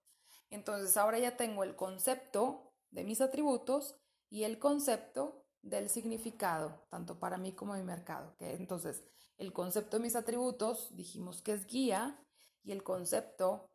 Entonces 0.50 0.98
ahora 0.98 1.20
ya 1.20 1.38
tengo 1.38 1.64
el 1.64 1.76
concepto 1.76 2.74
de 2.92 3.04
mis 3.04 3.22
atributos 3.22 3.96
y 4.30 4.44
el 4.44 4.60
concepto 4.60 5.46
del 5.62 5.90
significado, 5.90 6.86
tanto 6.90 7.20
para 7.20 7.38
mí 7.38 7.54
como 7.54 7.74
mi 7.76 7.84
mercado. 7.84 8.36
Entonces, 8.40 9.04
el 9.38 9.54
concepto 9.54 9.98
de 9.98 10.04
mis 10.04 10.16
atributos 10.16 10.96
dijimos 10.96 11.42
que 11.42 11.54
es 11.54 11.68
guía 11.68 12.20
y 12.64 12.72
el 12.72 12.84
concepto 12.84 13.70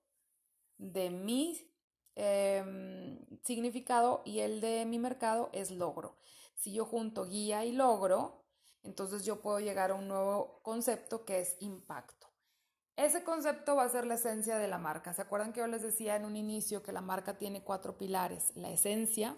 de 0.79 1.11
mi 1.11 1.71
em, 2.15 3.19
significado 3.43 4.23
y 4.25 4.41
el 4.41 4.61
de 4.61 4.85
mi 4.85 4.99
mercado 4.99 5.51
es 5.53 5.71
logro. 5.71 6.17
Si 6.63 6.73
yo 6.73 6.85
junto 6.85 7.27
guía 7.27 7.65
y 7.65 7.73
logro, 7.73 8.45
entonces 8.85 9.25
yo 9.25 9.43
puedo 9.43 9.59
llegar 9.59 9.91
a 9.91 9.97
un 9.97 10.07
nuevo 10.07 10.61
concepto 10.63 11.25
que 11.25 11.41
es 11.41 11.57
impacto. 11.59 12.29
Ese 12.95 13.25
concepto 13.25 13.75
va 13.75 13.83
a 13.83 13.89
ser 13.89 14.07
la 14.07 14.15
esencia 14.15 14.59
de 14.59 14.69
la 14.69 14.79
marca. 14.79 15.13
¿Se 15.13 15.23
acuerdan 15.23 15.53
que 15.53 15.59
yo 15.59 15.67
les 15.67 15.83
decía 15.83 16.15
en 16.15 16.25
un 16.25 16.37
inicio 16.37 16.85
que 16.85 16.93
la 16.93 17.01
marca 17.01 17.37
tiene 17.37 17.65
cuatro 17.65 17.99
pilares? 17.99 18.53
La 18.55 18.71
esencia, 18.71 19.37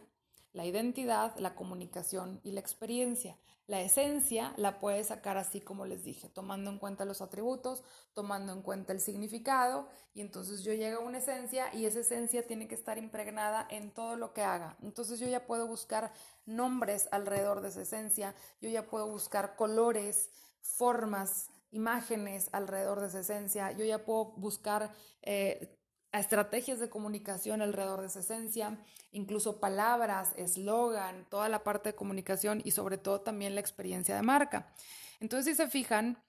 la 0.54 0.64
identidad, 0.64 1.37
la 1.38 1.54
comunicación 1.54 2.40
y 2.42 2.52
la 2.52 2.61
experiencia. 2.61 3.37
La 3.66 3.80
esencia 3.80 4.52
la 4.56 4.78
puedes 4.78 5.08
sacar 5.08 5.37
así 5.37 5.61
como 5.61 5.84
les 5.84 6.04
dije, 6.04 6.28
tomando 6.28 6.70
en 6.70 6.78
cuenta 6.78 7.04
los 7.04 7.20
atributos, 7.20 7.82
tomando 8.12 8.52
en 8.52 8.62
cuenta 8.62 8.92
el 8.92 9.00
significado 9.00 9.88
y 10.14 10.20
entonces 10.20 10.62
yo 10.62 10.73
llego 10.73 11.00
a 11.00 11.04
una 11.04 11.18
esencia 11.18 11.75
y 11.75 11.87
esa 11.87 12.00
esencia 12.00 12.46
tiene 12.46 12.68
que 12.68 12.75
estar 12.75 12.99
impregnada 12.99 13.66
en 13.70 13.90
todo 13.90 14.16
lo 14.16 14.32
que 14.32 14.42
haga. 14.42 14.76
Entonces 14.82 15.18
yo 15.18 15.26
ya 15.26 15.46
puedo 15.46 15.66
buscar 15.66 16.12
nombres 16.46 17.08
alrededor 17.11 17.61
de 17.61 17.68
esa 17.68 17.82
esencia, 17.82 18.34
yo 18.61 18.68
ya 18.68 18.87
puedo 18.87 19.08
buscar 19.08 19.56
colores, 19.56 20.30
formas, 20.61 21.49
imágenes 21.70 22.49
alrededor 22.52 23.00
de 23.00 23.08
esa 23.08 23.20
esencia, 23.20 23.73
yo 23.73 23.84
ya 23.84 24.04
puedo 24.04 24.26
buscar 24.37 24.94
eh, 25.23 25.76
estrategias 26.21 26.78
de 26.80 26.88
comunicación 26.88 27.62
alrededor 27.62 28.00
de 28.00 28.06
esa 28.06 28.21
esencia, 28.21 28.78
incluso 29.11 29.61
palabras, 29.61 30.33
eslogan, 30.37 31.28
toda 31.28 31.49
la 31.49 31.64
parte 31.64 31.90
de 31.90 31.97
comunicación 31.97 32.62
y 32.64 32.71
sobre 32.71 32.99
todo 32.99 33.21
también 33.21 33.54
la 33.54 33.61
experiencia 33.61 34.14
de 34.14 34.23
marca. 34.23 34.73
Entonces, 35.21 35.56
si 35.56 35.62
se 35.62 35.68
fijan, 35.68 36.23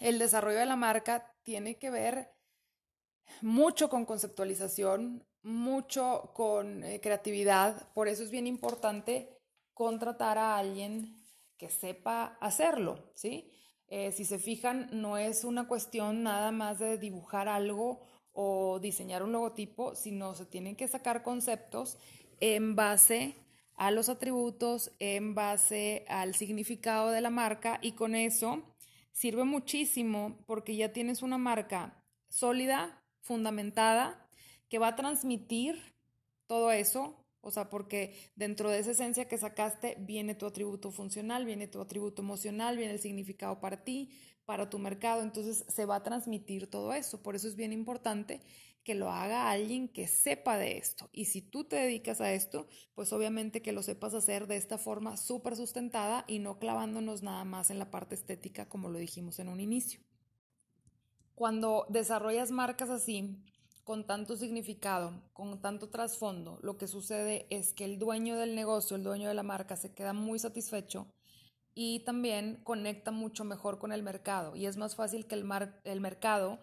el 0.00 0.18
desarrollo 0.18 0.58
de 0.58 0.66
la 0.66 0.76
marca 0.76 1.34
tiene 1.42 1.78
que 1.78 1.90
ver 1.90 2.30
mucho 3.42 3.88
con 3.88 4.04
conceptualización, 4.04 5.26
mucho 5.42 6.32
con 6.34 6.84
eh, 6.84 7.00
creatividad, 7.00 7.92
por 7.92 8.08
eso 8.08 8.22
es 8.22 8.30
bien 8.30 8.46
importante 8.46 9.36
contratar 9.74 10.38
a 10.38 10.58
alguien 10.58 11.16
que 11.56 11.70
sepa 11.70 12.36
hacerlo, 12.40 13.10
¿sí? 13.14 13.52
Eh, 13.88 14.12
si 14.12 14.24
se 14.24 14.38
fijan, 14.38 14.88
no 14.92 15.16
es 15.16 15.44
una 15.44 15.66
cuestión 15.66 16.22
nada 16.22 16.52
más 16.52 16.78
de 16.78 16.98
dibujar 16.98 17.48
algo 17.48 18.02
o 18.40 18.78
diseñar 18.78 19.24
un 19.24 19.32
logotipo, 19.32 19.96
sino 19.96 20.32
se 20.36 20.46
tienen 20.46 20.76
que 20.76 20.86
sacar 20.86 21.24
conceptos 21.24 21.98
en 22.38 22.76
base 22.76 23.34
a 23.74 23.90
los 23.90 24.08
atributos, 24.08 24.92
en 25.00 25.34
base 25.34 26.04
al 26.06 26.36
significado 26.36 27.10
de 27.10 27.20
la 27.20 27.30
marca 27.30 27.80
y 27.82 27.92
con 27.92 28.14
eso 28.14 28.62
sirve 29.10 29.42
muchísimo 29.42 30.38
porque 30.46 30.76
ya 30.76 30.92
tienes 30.92 31.22
una 31.22 31.36
marca 31.36 32.00
sólida, 32.28 33.02
fundamentada, 33.22 34.24
que 34.68 34.78
va 34.78 34.88
a 34.88 34.96
transmitir 34.96 35.74
todo 36.46 36.70
eso, 36.70 37.16
o 37.40 37.50
sea, 37.50 37.68
porque 37.68 38.14
dentro 38.36 38.70
de 38.70 38.78
esa 38.78 38.92
esencia 38.92 39.26
que 39.26 39.36
sacaste 39.36 39.96
viene 39.98 40.36
tu 40.36 40.46
atributo 40.46 40.92
funcional, 40.92 41.44
viene 41.44 41.66
tu 41.66 41.80
atributo 41.80 42.22
emocional, 42.22 42.76
viene 42.76 42.92
el 42.92 43.00
significado 43.00 43.58
para 43.58 43.82
ti, 43.82 44.12
para 44.48 44.70
tu 44.70 44.78
mercado, 44.78 45.20
entonces 45.20 45.66
se 45.68 45.84
va 45.84 45.96
a 45.96 46.02
transmitir 46.02 46.70
todo 46.70 46.94
eso. 46.94 47.22
Por 47.22 47.36
eso 47.36 47.46
es 47.46 47.54
bien 47.54 47.70
importante 47.70 48.40
que 48.82 48.94
lo 48.94 49.10
haga 49.10 49.50
alguien 49.50 49.88
que 49.88 50.08
sepa 50.08 50.56
de 50.56 50.78
esto. 50.78 51.10
Y 51.12 51.26
si 51.26 51.42
tú 51.42 51.64
te 51.64 51.76
dedicas 51.76 52.22
a 52.22 52.32
esto, 52.32 52.66
pues 52.94 53.12
obviamente 53.12 53.60
que 53.60 53.72
lo 53.72 53.82
sepas 53.82 54.14
hacer 54.14 54.46
de 54.46 54.56
esta 54.56 54.78
forma 54.78 55.18
súper 55.18 55.54
sustentada 55.54 56.24
y 56.26 56.38
no 56.38 56.58
clavándonos 56.58 57.22
nada 57.22 57.44
más 57.44 57.68
en 57.68 57.78
la 57.78 57.90
parte 57.90 58.14
estética 58.14 58.70
como 58.70 58.88
lo 58.88 58.98
dijimos 58.98 59.38
en 59.38 59.50
un 59.50 59.60
inicio. 59.60 60.00
Cuando 61.34 61.84
desarrollas 61.90 62.50
marcas 62.50 62.88
así, 62.88 63.44
con 63.84 64.06
tanto 64.06 64.34
significado, 64.34 65.28
con 65.34 65.60
tanto 65.60 65.90
trasfondo, 65.90 66.58
lo 66.62 66.78
que 66.78 66.88
sucede 66.88 67.46
es 67.50 67.74
que 67.74 67.84
el 67.84 67.98
dueño 67.98 68.38
del 68.38 68.54
negocio, 68.54 68.96
el 68.96 69.02
dueño 69.02 69.28
de 69.28 69.34
la 69.34 69.42
marca, 69.42 69.76
se 69.76 69.92
queda 69.92 70.14
muy 70.14 70.38
satisfecho 70.38 71.06
y 71.80 72.00
también 72.00 72.58
conecta 72.64 73.12
mucho 73.12 73.44
mejor 73.44 73.78
con 73.78 73.92
el 73.92 74.02
mercado 74.02 74.56
y 74.56 74.66
es 74.66 74.76
más 74.76 74.96
fácil 74.96 75.26
que 75.26 75.36
el, 75.36 75.48
el 75.84 76.00
mercado, 76.00 76.58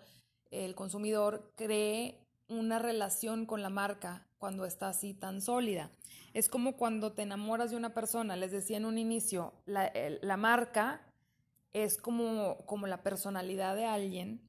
el 0.51 0.75
consumidor, 0.75 1.53
cree 1.55 2.19
una 2.50 2.79
relación 2.79 3.45
con 3.45 3.62
la 3.62 3.69
marca 3.69 4.27
cuando 4.39 4.65
está 4.65 4.89
así 4.89 5.13
tan 5.13 5.39
sólida. 5.39 5.89
Es 6.34 6.50
como 6.50 6.75
cuando 6.75 7.13
te 7.13 7.22
enamoras 7.22 7.72
de 7.72 7.77
una 7.77 7.93
persona, 7.93 8.36
les 8.36 8.51
decía 8.51 8.75
en 8.75 8.84
un 8.84 8.98
inicio, 8.98 9.53
la, 9.65 9.89
la 10.22 10.36
marca 10.36 11.00
es 11.72 11.95
como, 11.95 12.57
como 12.65 12.86
la 12.86 13.01
personalidad 13.01 13.74
de 13.77 13.86
alguien 13.86 14.41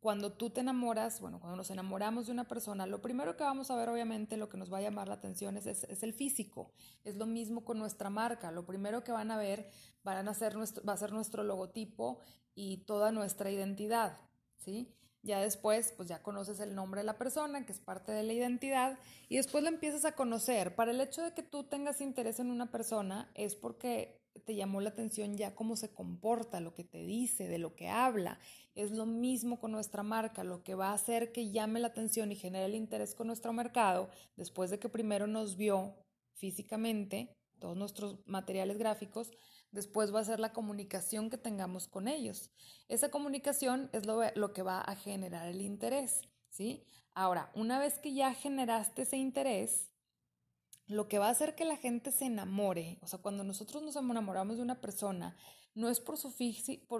cuando 0.00 0.32
tú 0.32 0.48
te 0.48 0.60
enamoras, 0.60 1.20
bueno, 1.20 1.40
cuando 1.40 1.56
nos 1.56 1.70
enamoramos 1.70 2.26
de 2.26 2.32
una 2.32 2.48
persona, 2.48 2.86
lo 2.86 3.02
primero 3.02 3.36
que 3.36 3.44
vamos 3.44 3.70
a 3.70 3.76
ver, 3.76 3.90
obviamente, 3.90 4.38
lo 4.38 4.48
que 4.48 4.56
nos 4.56 4.72
va 4.72 4.78
a 4.78 4.82
llamar 4.82 5.08
la 5.08 5.14
atención 5.14 5.58
es, 5.58 5.66
es, 5.66 6.02
el 6.02 6.14
físico. 6.14 6.72
Es 7.04 7.16
lo 7.16 7.26
mismo 7.26 7.64
con 7.64 7.78
nuestra 7.78 8.08
marca. 8.08 8.50
Lo 8.50 8.64
primero 8.64 9.04
que 9.04 9.12
van 9.12 9.30
a 9.30 9.36
ver 9.36 9.70
van 10.02 10.26
a 10.26 10.34
ser 10.34 10.56
nuestro, 10.56 10.82
va 10.84 10.94
a 10.94 10.96
ser 10.96 11.12
nuestro 11.12 11.44
logotipo 11.44 12.18
y 12.54 12.78
toda 12.84 13.12
nuestra 13.12 13.50
identidad, 13.50 14.16
¿sí? 14.56 14.96
Ya 15.22 15.40
después, 15.40 15.92
pues 15.94 16.08
ya 16.08 16.22
conoces 16.22 16.60
el 16.60 16.74
nombre 16.74 17.02
de 17.02 17.06
la 17.06 17.18
persona, 17.18 17.66
que 17.66 17.72
es 17.72 17.80
parte 17.80 18.10
de 18.10 18.22
la 18.22 18.32
identidad, 18.32 18.98
y 19.28 19.36
después 19.36 19.62
la 19.62 19.68
empiezas 19.68 20.06
a 20.06 20.12
conocer. 20.12 20.74
Para 20.74 20.92
el 20.92 21.00
hecho 21.00 21.22
de 21.22 21.34
que 21.34 21.42
tú 21.42 21.64
tengas 21.64 22.00
interés 22.00 22.40
en 22.40 22.50
una 22.50 22.70
persona 22.70 23.30
es 23.34 23.54
porque 23.54 24.19
te 24.44 24.54
llamó 24.54 24.80
la 24.80 24.90
atención 24.90 25.36
ya 25.36 25.54
cómo 25.54 25.76
se 25.76 25.92
comporta, 25.92 26.60
lo 26.60 26.74
que 26.74 26.84
te 26.84 27.04
dice, 27.04 27.48
de 27.48 27.58
lo 27.58 27.74
que 27.74 27.88
habla. 27.88 28.38
Es 28.74 28.90
lo 28.90 29.06
mismo 29.06 29.60
con 29.60 29.72
nuestra 29.72 30.02
marca, 30.02 30.44
lo 30.44 30.62
que 30.62 30.74
va 30.74 30.90
a 30.90 30.94
hacer 30.94 31.32
que 31.32 31.50
llame 31.50 31.80
la 31.80 31.88
atención 31.88 32.32
y 32.32 32.36
genere 32.36 32.66
el 32.66 32.74
interés 32.74 33.14
con 33.14 33.26
nuestro 33.26 33.52
mercado, 33.52 34.08
después 34.36 34.70
de 34.70 34.78
que 34.78 34.88
primero 34.88 35.26
nos 35.26 35.56
vio 35.56 35.94
físicamente, 36.34 37.36
todos 37.58 37.76
nuestros 37.76 38.18
materiales 38.26 38.78
gráficos, 38.78 39.30
después 39.70 40.14
va 40.14 40.20
a 40.20 40.24
ser 40.24 40.40
la 40.40 40.52
comunicación 40.52 41.30
que 41.30 41.36
tengamos 41.36 41.88
con 41.88 42.08
ellos. 42.08 42.50
Esa 42.88 43.10
comunicación 43.10 43.90
es 43.92 44.06
lo, 44.06 44.20
lo 44.34 44.52
que 44.52 44.62
va 44.62 44.80
a 44.80 44.96
generar 44.96 45.48
el 45.48 45.60
interés, 45.60 46.22
¿sí? 46.48 46.84
Ahora, 47.14 47.50
una 47.54 47.78
vez 47.78 47.98
que 47.98 48.14
ya 48.14 48.34
generaste 48.34 49.02
ese 49.02 49.16
interés, 49.16 49.89
lo 50.90 51.08
que 51.08 51.20
va 51.20 51.28
a 51.28 51.30
hacer 51.30 51.54
que 51.54 51.64
la 51.64 51.76
gente 51.76 52.10
se 52.10 52.26
enamore, 52.26 52.98
o 53.00 53.06
sea, 53.06 53.20
cuando 53.20 53.44
nosotros 53.44 53.82
nos 53.82 53.94
enamoramos 53.94 54.56
de 54.56 54.62
una 54.62 54.80
persona, 54.80 55.36
no 55.74 55.88
es 55.88 56.00
por 56.00 56.16
su 56.16 56.34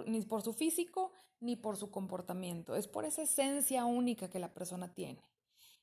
ni 0.06 0.22
por 0.22 0.42
su 0.42 0.52
físico 0.52 1.12
ni 1.40 1.56
por 1.56 1.76
su 1.76 1.90
comportamiento, 1.90 2.76
es 2.76 2.86
por 2.86 3.04
esa 3.04 3.22
esencia 3.22 3.84
única 3.84 4.30
que 4.30 4.38
la 4.38 4.54
persona 4.54 4.94
tiene. 4.94 5.24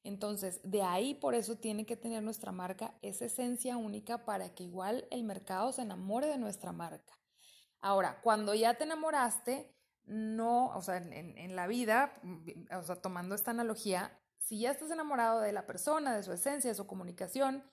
Entonces, 0.03 0.61
de 0.63 0.83
ahí 0.83 1.15
por 1.15 1.35
eso 1.35 1.57
tiene 1.57 1.85
que 1.85 1.97
tener 1.97 2.23
nuestra 2.23 2.53
marca 2.53 2.93
esa 3.01 3.25
esencia 3.25 3.75
única 3.75 4.23
para 4.23 4.55
que 4.55 4.63
igual 4.63 5.05
el 5.11 5.23
mercado 5.23 5.73
se 5.73 5.81
enamore 5.81 6.27
de 6.27 6.37
nuestra 6.37 6.71
marca. 6.71 7.19
Ahora, 7.81 8.21
cuando 8.21 8.53
ya 8.53 8.75
te 8.75 8.85
enamoraste, 8.85 9.75
no, 10.05 10.67
o 10.69 10.81
sea, 10.81 10.97
en, 10.97 11.37
en 11.37 11.55
la 11.57 11.67
vida, 11.67 12.13
o 12.71 12.83
sea, 12.83 12.95
tomando 13.01 13.35
esta 13.35 13.51
analogía, 13.51 14.17
si 14.37 14.59
ya 14.59 14.71
estás 14.71 14.91
enamorado 14.91 15.41
de 15.41 15.51
la 15.51 15.65
persona, 15.65 16.15
de 16.15 16.23
su 16.23 16.31
esencia, 16.31 16.69
de 16.69 16.75
su 16.75 16.87
comunicación, 16.87 17.63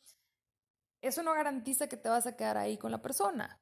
eso 1.08 1.22
no 1.22 1.32
garantiza 1.32 1.88
que 1.88 1.96
te 1.96 2.08
vas 2.08 2.26
a 2.26 2.36
quedar 2.36 2.56
ahí 2.56 2.78
con 2.78 2.90
la 2.90 3.02
persona. 3.02 3.60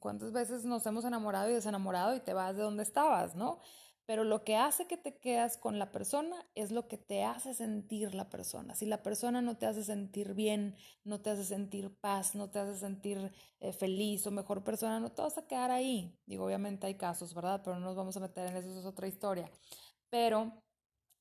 ¿Cuántas 0.00 0.32
veces 0.32 0.64
nos 0.64 0.84
hemos 0.86 1.04
enamorado 1.04 1.48
y 1.48 1.54
desenamorado 1.54 2.14
y 2.16 2.20
te 2.20 2.34
vas 2.34 2.56
de 2.56 2.62
donde 2.62 2.82
estabas, 2.82 3.34
no? 3.34 3.60
Pero 4.06 4.24
lo 4.24 4.44
que 4.44 4.56
hace 4.56 4.86
que 4.86 4.98
te 4.98 5.16
quedas 5.16 5.56
con 5.56 5.78
la 5.78 5.90
persona 5.90 6.44
es 6.54 6.72
lo 6.72 6.88
que 6.88 6.98
te 6.98 7.24
hace 7.24 7.54
sentir 7.54 8.14
la 8.14 8.28
persona. 8.28 8.74
Si 8.74 8.84
la 8.84 9.02
persona 9.02 9.40
no 9.40 9.56
te 9.56 9.64
hace 9.64 9.82
sentir 9.82 10.34
bien, 10.34 10.76
no 11.04 11.22
te 11.22 11.30
hace 11.30 11.44
sentir 11.44 11.96
paz, 12.00 12.34
no 12.34 12.50
te 12.50 12.58
hace 12.58 12.78
sentir 12.78 13.32
eh, 13.60 13.72
feliz 13.72 14.26
o 14.26 14.30
mejor 14.30 14.62
persona, 14.62 15.00
no 15.00 15.12
te 15.12 15.22
vas 15.22 15.38
a 15.38 15.46
quedar 15.46 15.70
ahí. 15.70 16.18
Digo, 16.26 16.44
obviamente 16.44 16.86
hay 16.86 16.96
casos, 16.96 17.32
¿verdad? 17.32 17.62
Pero 17.64 17.78
no 17.78 17.86
nos 17.86 17.96
vamos 17.96 18.16
a 18.16 18.20
meter 18.20 18.48
en 18.48 18.56
eso, 18.56 18.68
eso 18.68 18.80
es 18.80 18.86
otra 18.86 19.08
historia. 19.08 19.50
Pero 20.10 20.52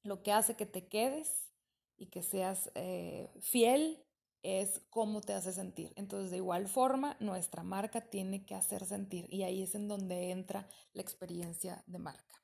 lo 0.03 0.21
que 0.21 0.33
hace 0.33 0.55
que 0.55 0.65
te 0.65 0.87
quedes 0.87 1.53
y 1.95 2.07
que 2.07 2.21
seas 2.21 2.69
eh, 2.75 3.31
fiel 3.39 4.02
es 4.43 4.81
cómo 4.89 5.21
te 5.21 5.33
hace 5.33 5.53
sentir. 5.53 5.93
Entonces, 5.95 6.29
de 6.29 6.37
igual 6.37 6.67
forma, 6.67 7.17
nuestra 7.19 7.63
marca 7.63 8.01
tiene 8.01 8.45
que 8.45 8.55
hacer 8.55 8.85
sentir 8.85 9.25
y 9.33 9.43
ahí 9.43 9.63
es 9.63 9.73
en 9.73 9.87
donde 9.87 10.31
entra 10.31 10.67
la 10.93 11.01
experiencia 11.01 11.83
de 11.87 11.99
marca. 11.99 12.43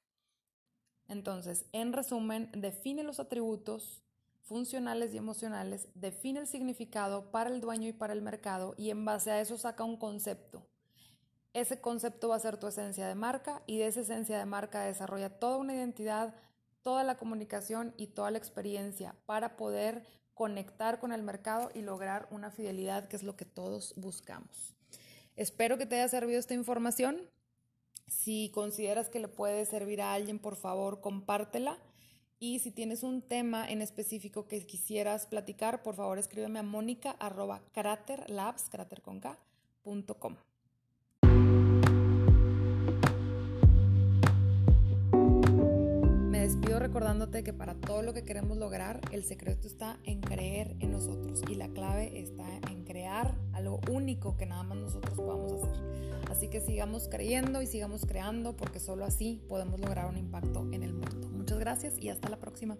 Entonces, 1.07 1.65
en 1.73 1.91
resumen, 1.91 2.49
define 2.53 3.03
los 3.03 3.19
atributos 3.19 4.01
funcionales 4.43 5.13
y 5.13 5.17
emocionales, 5.17 5.89
define 5.93 6.39
el 6.39 6.47
significado 6.47 7.31
para 7.31 7.49
el 7.49 7.61
dueño 7.61 7.87
y 7.87 7.93
para 7.93 8.13
el 8.13 8.21
mercado 8.21 8.73
y 8.77 8.89
en 8.89 9.05
base 9.05 9.31
a 9.31 9.41
eso 9.41 9.57
saca 9.57 9.83
un 9.83 9.97
concepto. 9.97 10.65
Ese 11.53 11.81
concepto 11.81 12.29
va 12.29 12.35
a 12.35 12.39
ser 12.39 12.57
tu 12.57 12.67
esencia 12.67 13.07
de 13.07 13.15
marca 13.15 13.63
y 13.65 13.79
de 13.79 13.87
esa 13.87 14.01
esencia 14.01 14.37
de 14.37 14.45
marca 14.45 14.81
desarrolla 14.81 15.39
toda 15.39 15.57
una 15.57 15.75
identidad, 15.75 16.35
toda 16.83 17.03
la 17.03 17.17
comunicación 17.17 17.93
y 17.97 18.07
toda 18.07 18.31
la 18.31 18.37
experiencia 18.37 19.15
para 19.25 19.57
poder 19.57 20.05
conectar 20.39 20.99
con 20.99 21.11
el 21.11 21.21
mercado 21.21 21.69
y 21.75 21.81
lograr 21.81 22.25
una 22.31 22.49
fidelidad 22.49 23.09
que 23.09 23.17
es 23.17 23.23
lo 23.23 23.35
que 23.35 23.43
todos 23.43 23.93
buscamos. 23.97 24.73
Espero 25.35 25.77
que 25.77 25.85
te 25.85 25.95
haya 25.95 26.07
servido 26.07 26.39
esta 26.39 26.53
información. 26.53 27.17
Si 28.07 28.49
consideras 28.53 29.09
que 29.09 29.19
le 29.19 29.27
puede 29.27 29.65
servir 29.65 30.01
a 30.01 30.13
alguien, 30.13 30.39
por 30.39 30.55
favor, 30.55 31.01
compártela. 31.01 31.77
Y 32.39 32.59
si 32.59 32.71
tienes 32.71 33.03
un 33.03 33.21
tema 33.21 33.69
en 33.69 33.81
específico 33.81 34.47
que 34.47 34.65
quisieras 34.65 35.25
platicar, 35.25 35.83
por 35.83 35.95
favor 35.95 36.17
escríbeme 36.17 36.59
a 36.59 36.63
mónica 36.63 37.17
arroba 46.55 46.79
recordándote 46.79 47.43
que 47.43 47.53
para 47.53 47.75
todo 47.75 48.01
lo 48.01 48.13
que 48.13 48.23
queremos 48.23 48.57
lograr, 48.57 49.01
el 49.11 49.23
secreto 49.23 49.67
está 49.67 49.99
en 50.03 50.21
creer 50.21 50.75
en 50.79 50.91
nosotros 50.91 51.41
y 51.49 51.55
la 51.55 51.67
clave 51.69 52.19
está 52.19 52.45
en 52.69 52.83
crear 52.85 53.35
algo 53.53 53.79
único 53.89 54.35
que 54.37 54.45
nada 54.45 54.63
más 54.63 54.77
nosotros 54.77 55.15
podamos 55.15 55.53
hacer. 55.63 56.21
Así 56.29 56.47
que 56.47 56.61
sigamos 56.61 57.07
creyendo 57.07 57.61
y 57.61 57.67
sigamos 57.67 58.05
creando 58.05 58.55
porque 58.55 58.79
solo 58.79 59.05
así 59.05 59.41
podemos 59.47 59.79
lograr 59.79 60.07
un 60.07 60.17
impacto 60.17 60.67
en 60.71 60.83
el 60.83 60.93
mundo. 60.93 61.29
Muchas 61.31 61.59
gracias 61.59 61.97
y 61.99 62.09
hasta 62.09 62.29
la 62.29 62.37
próxima. 62.37 62.77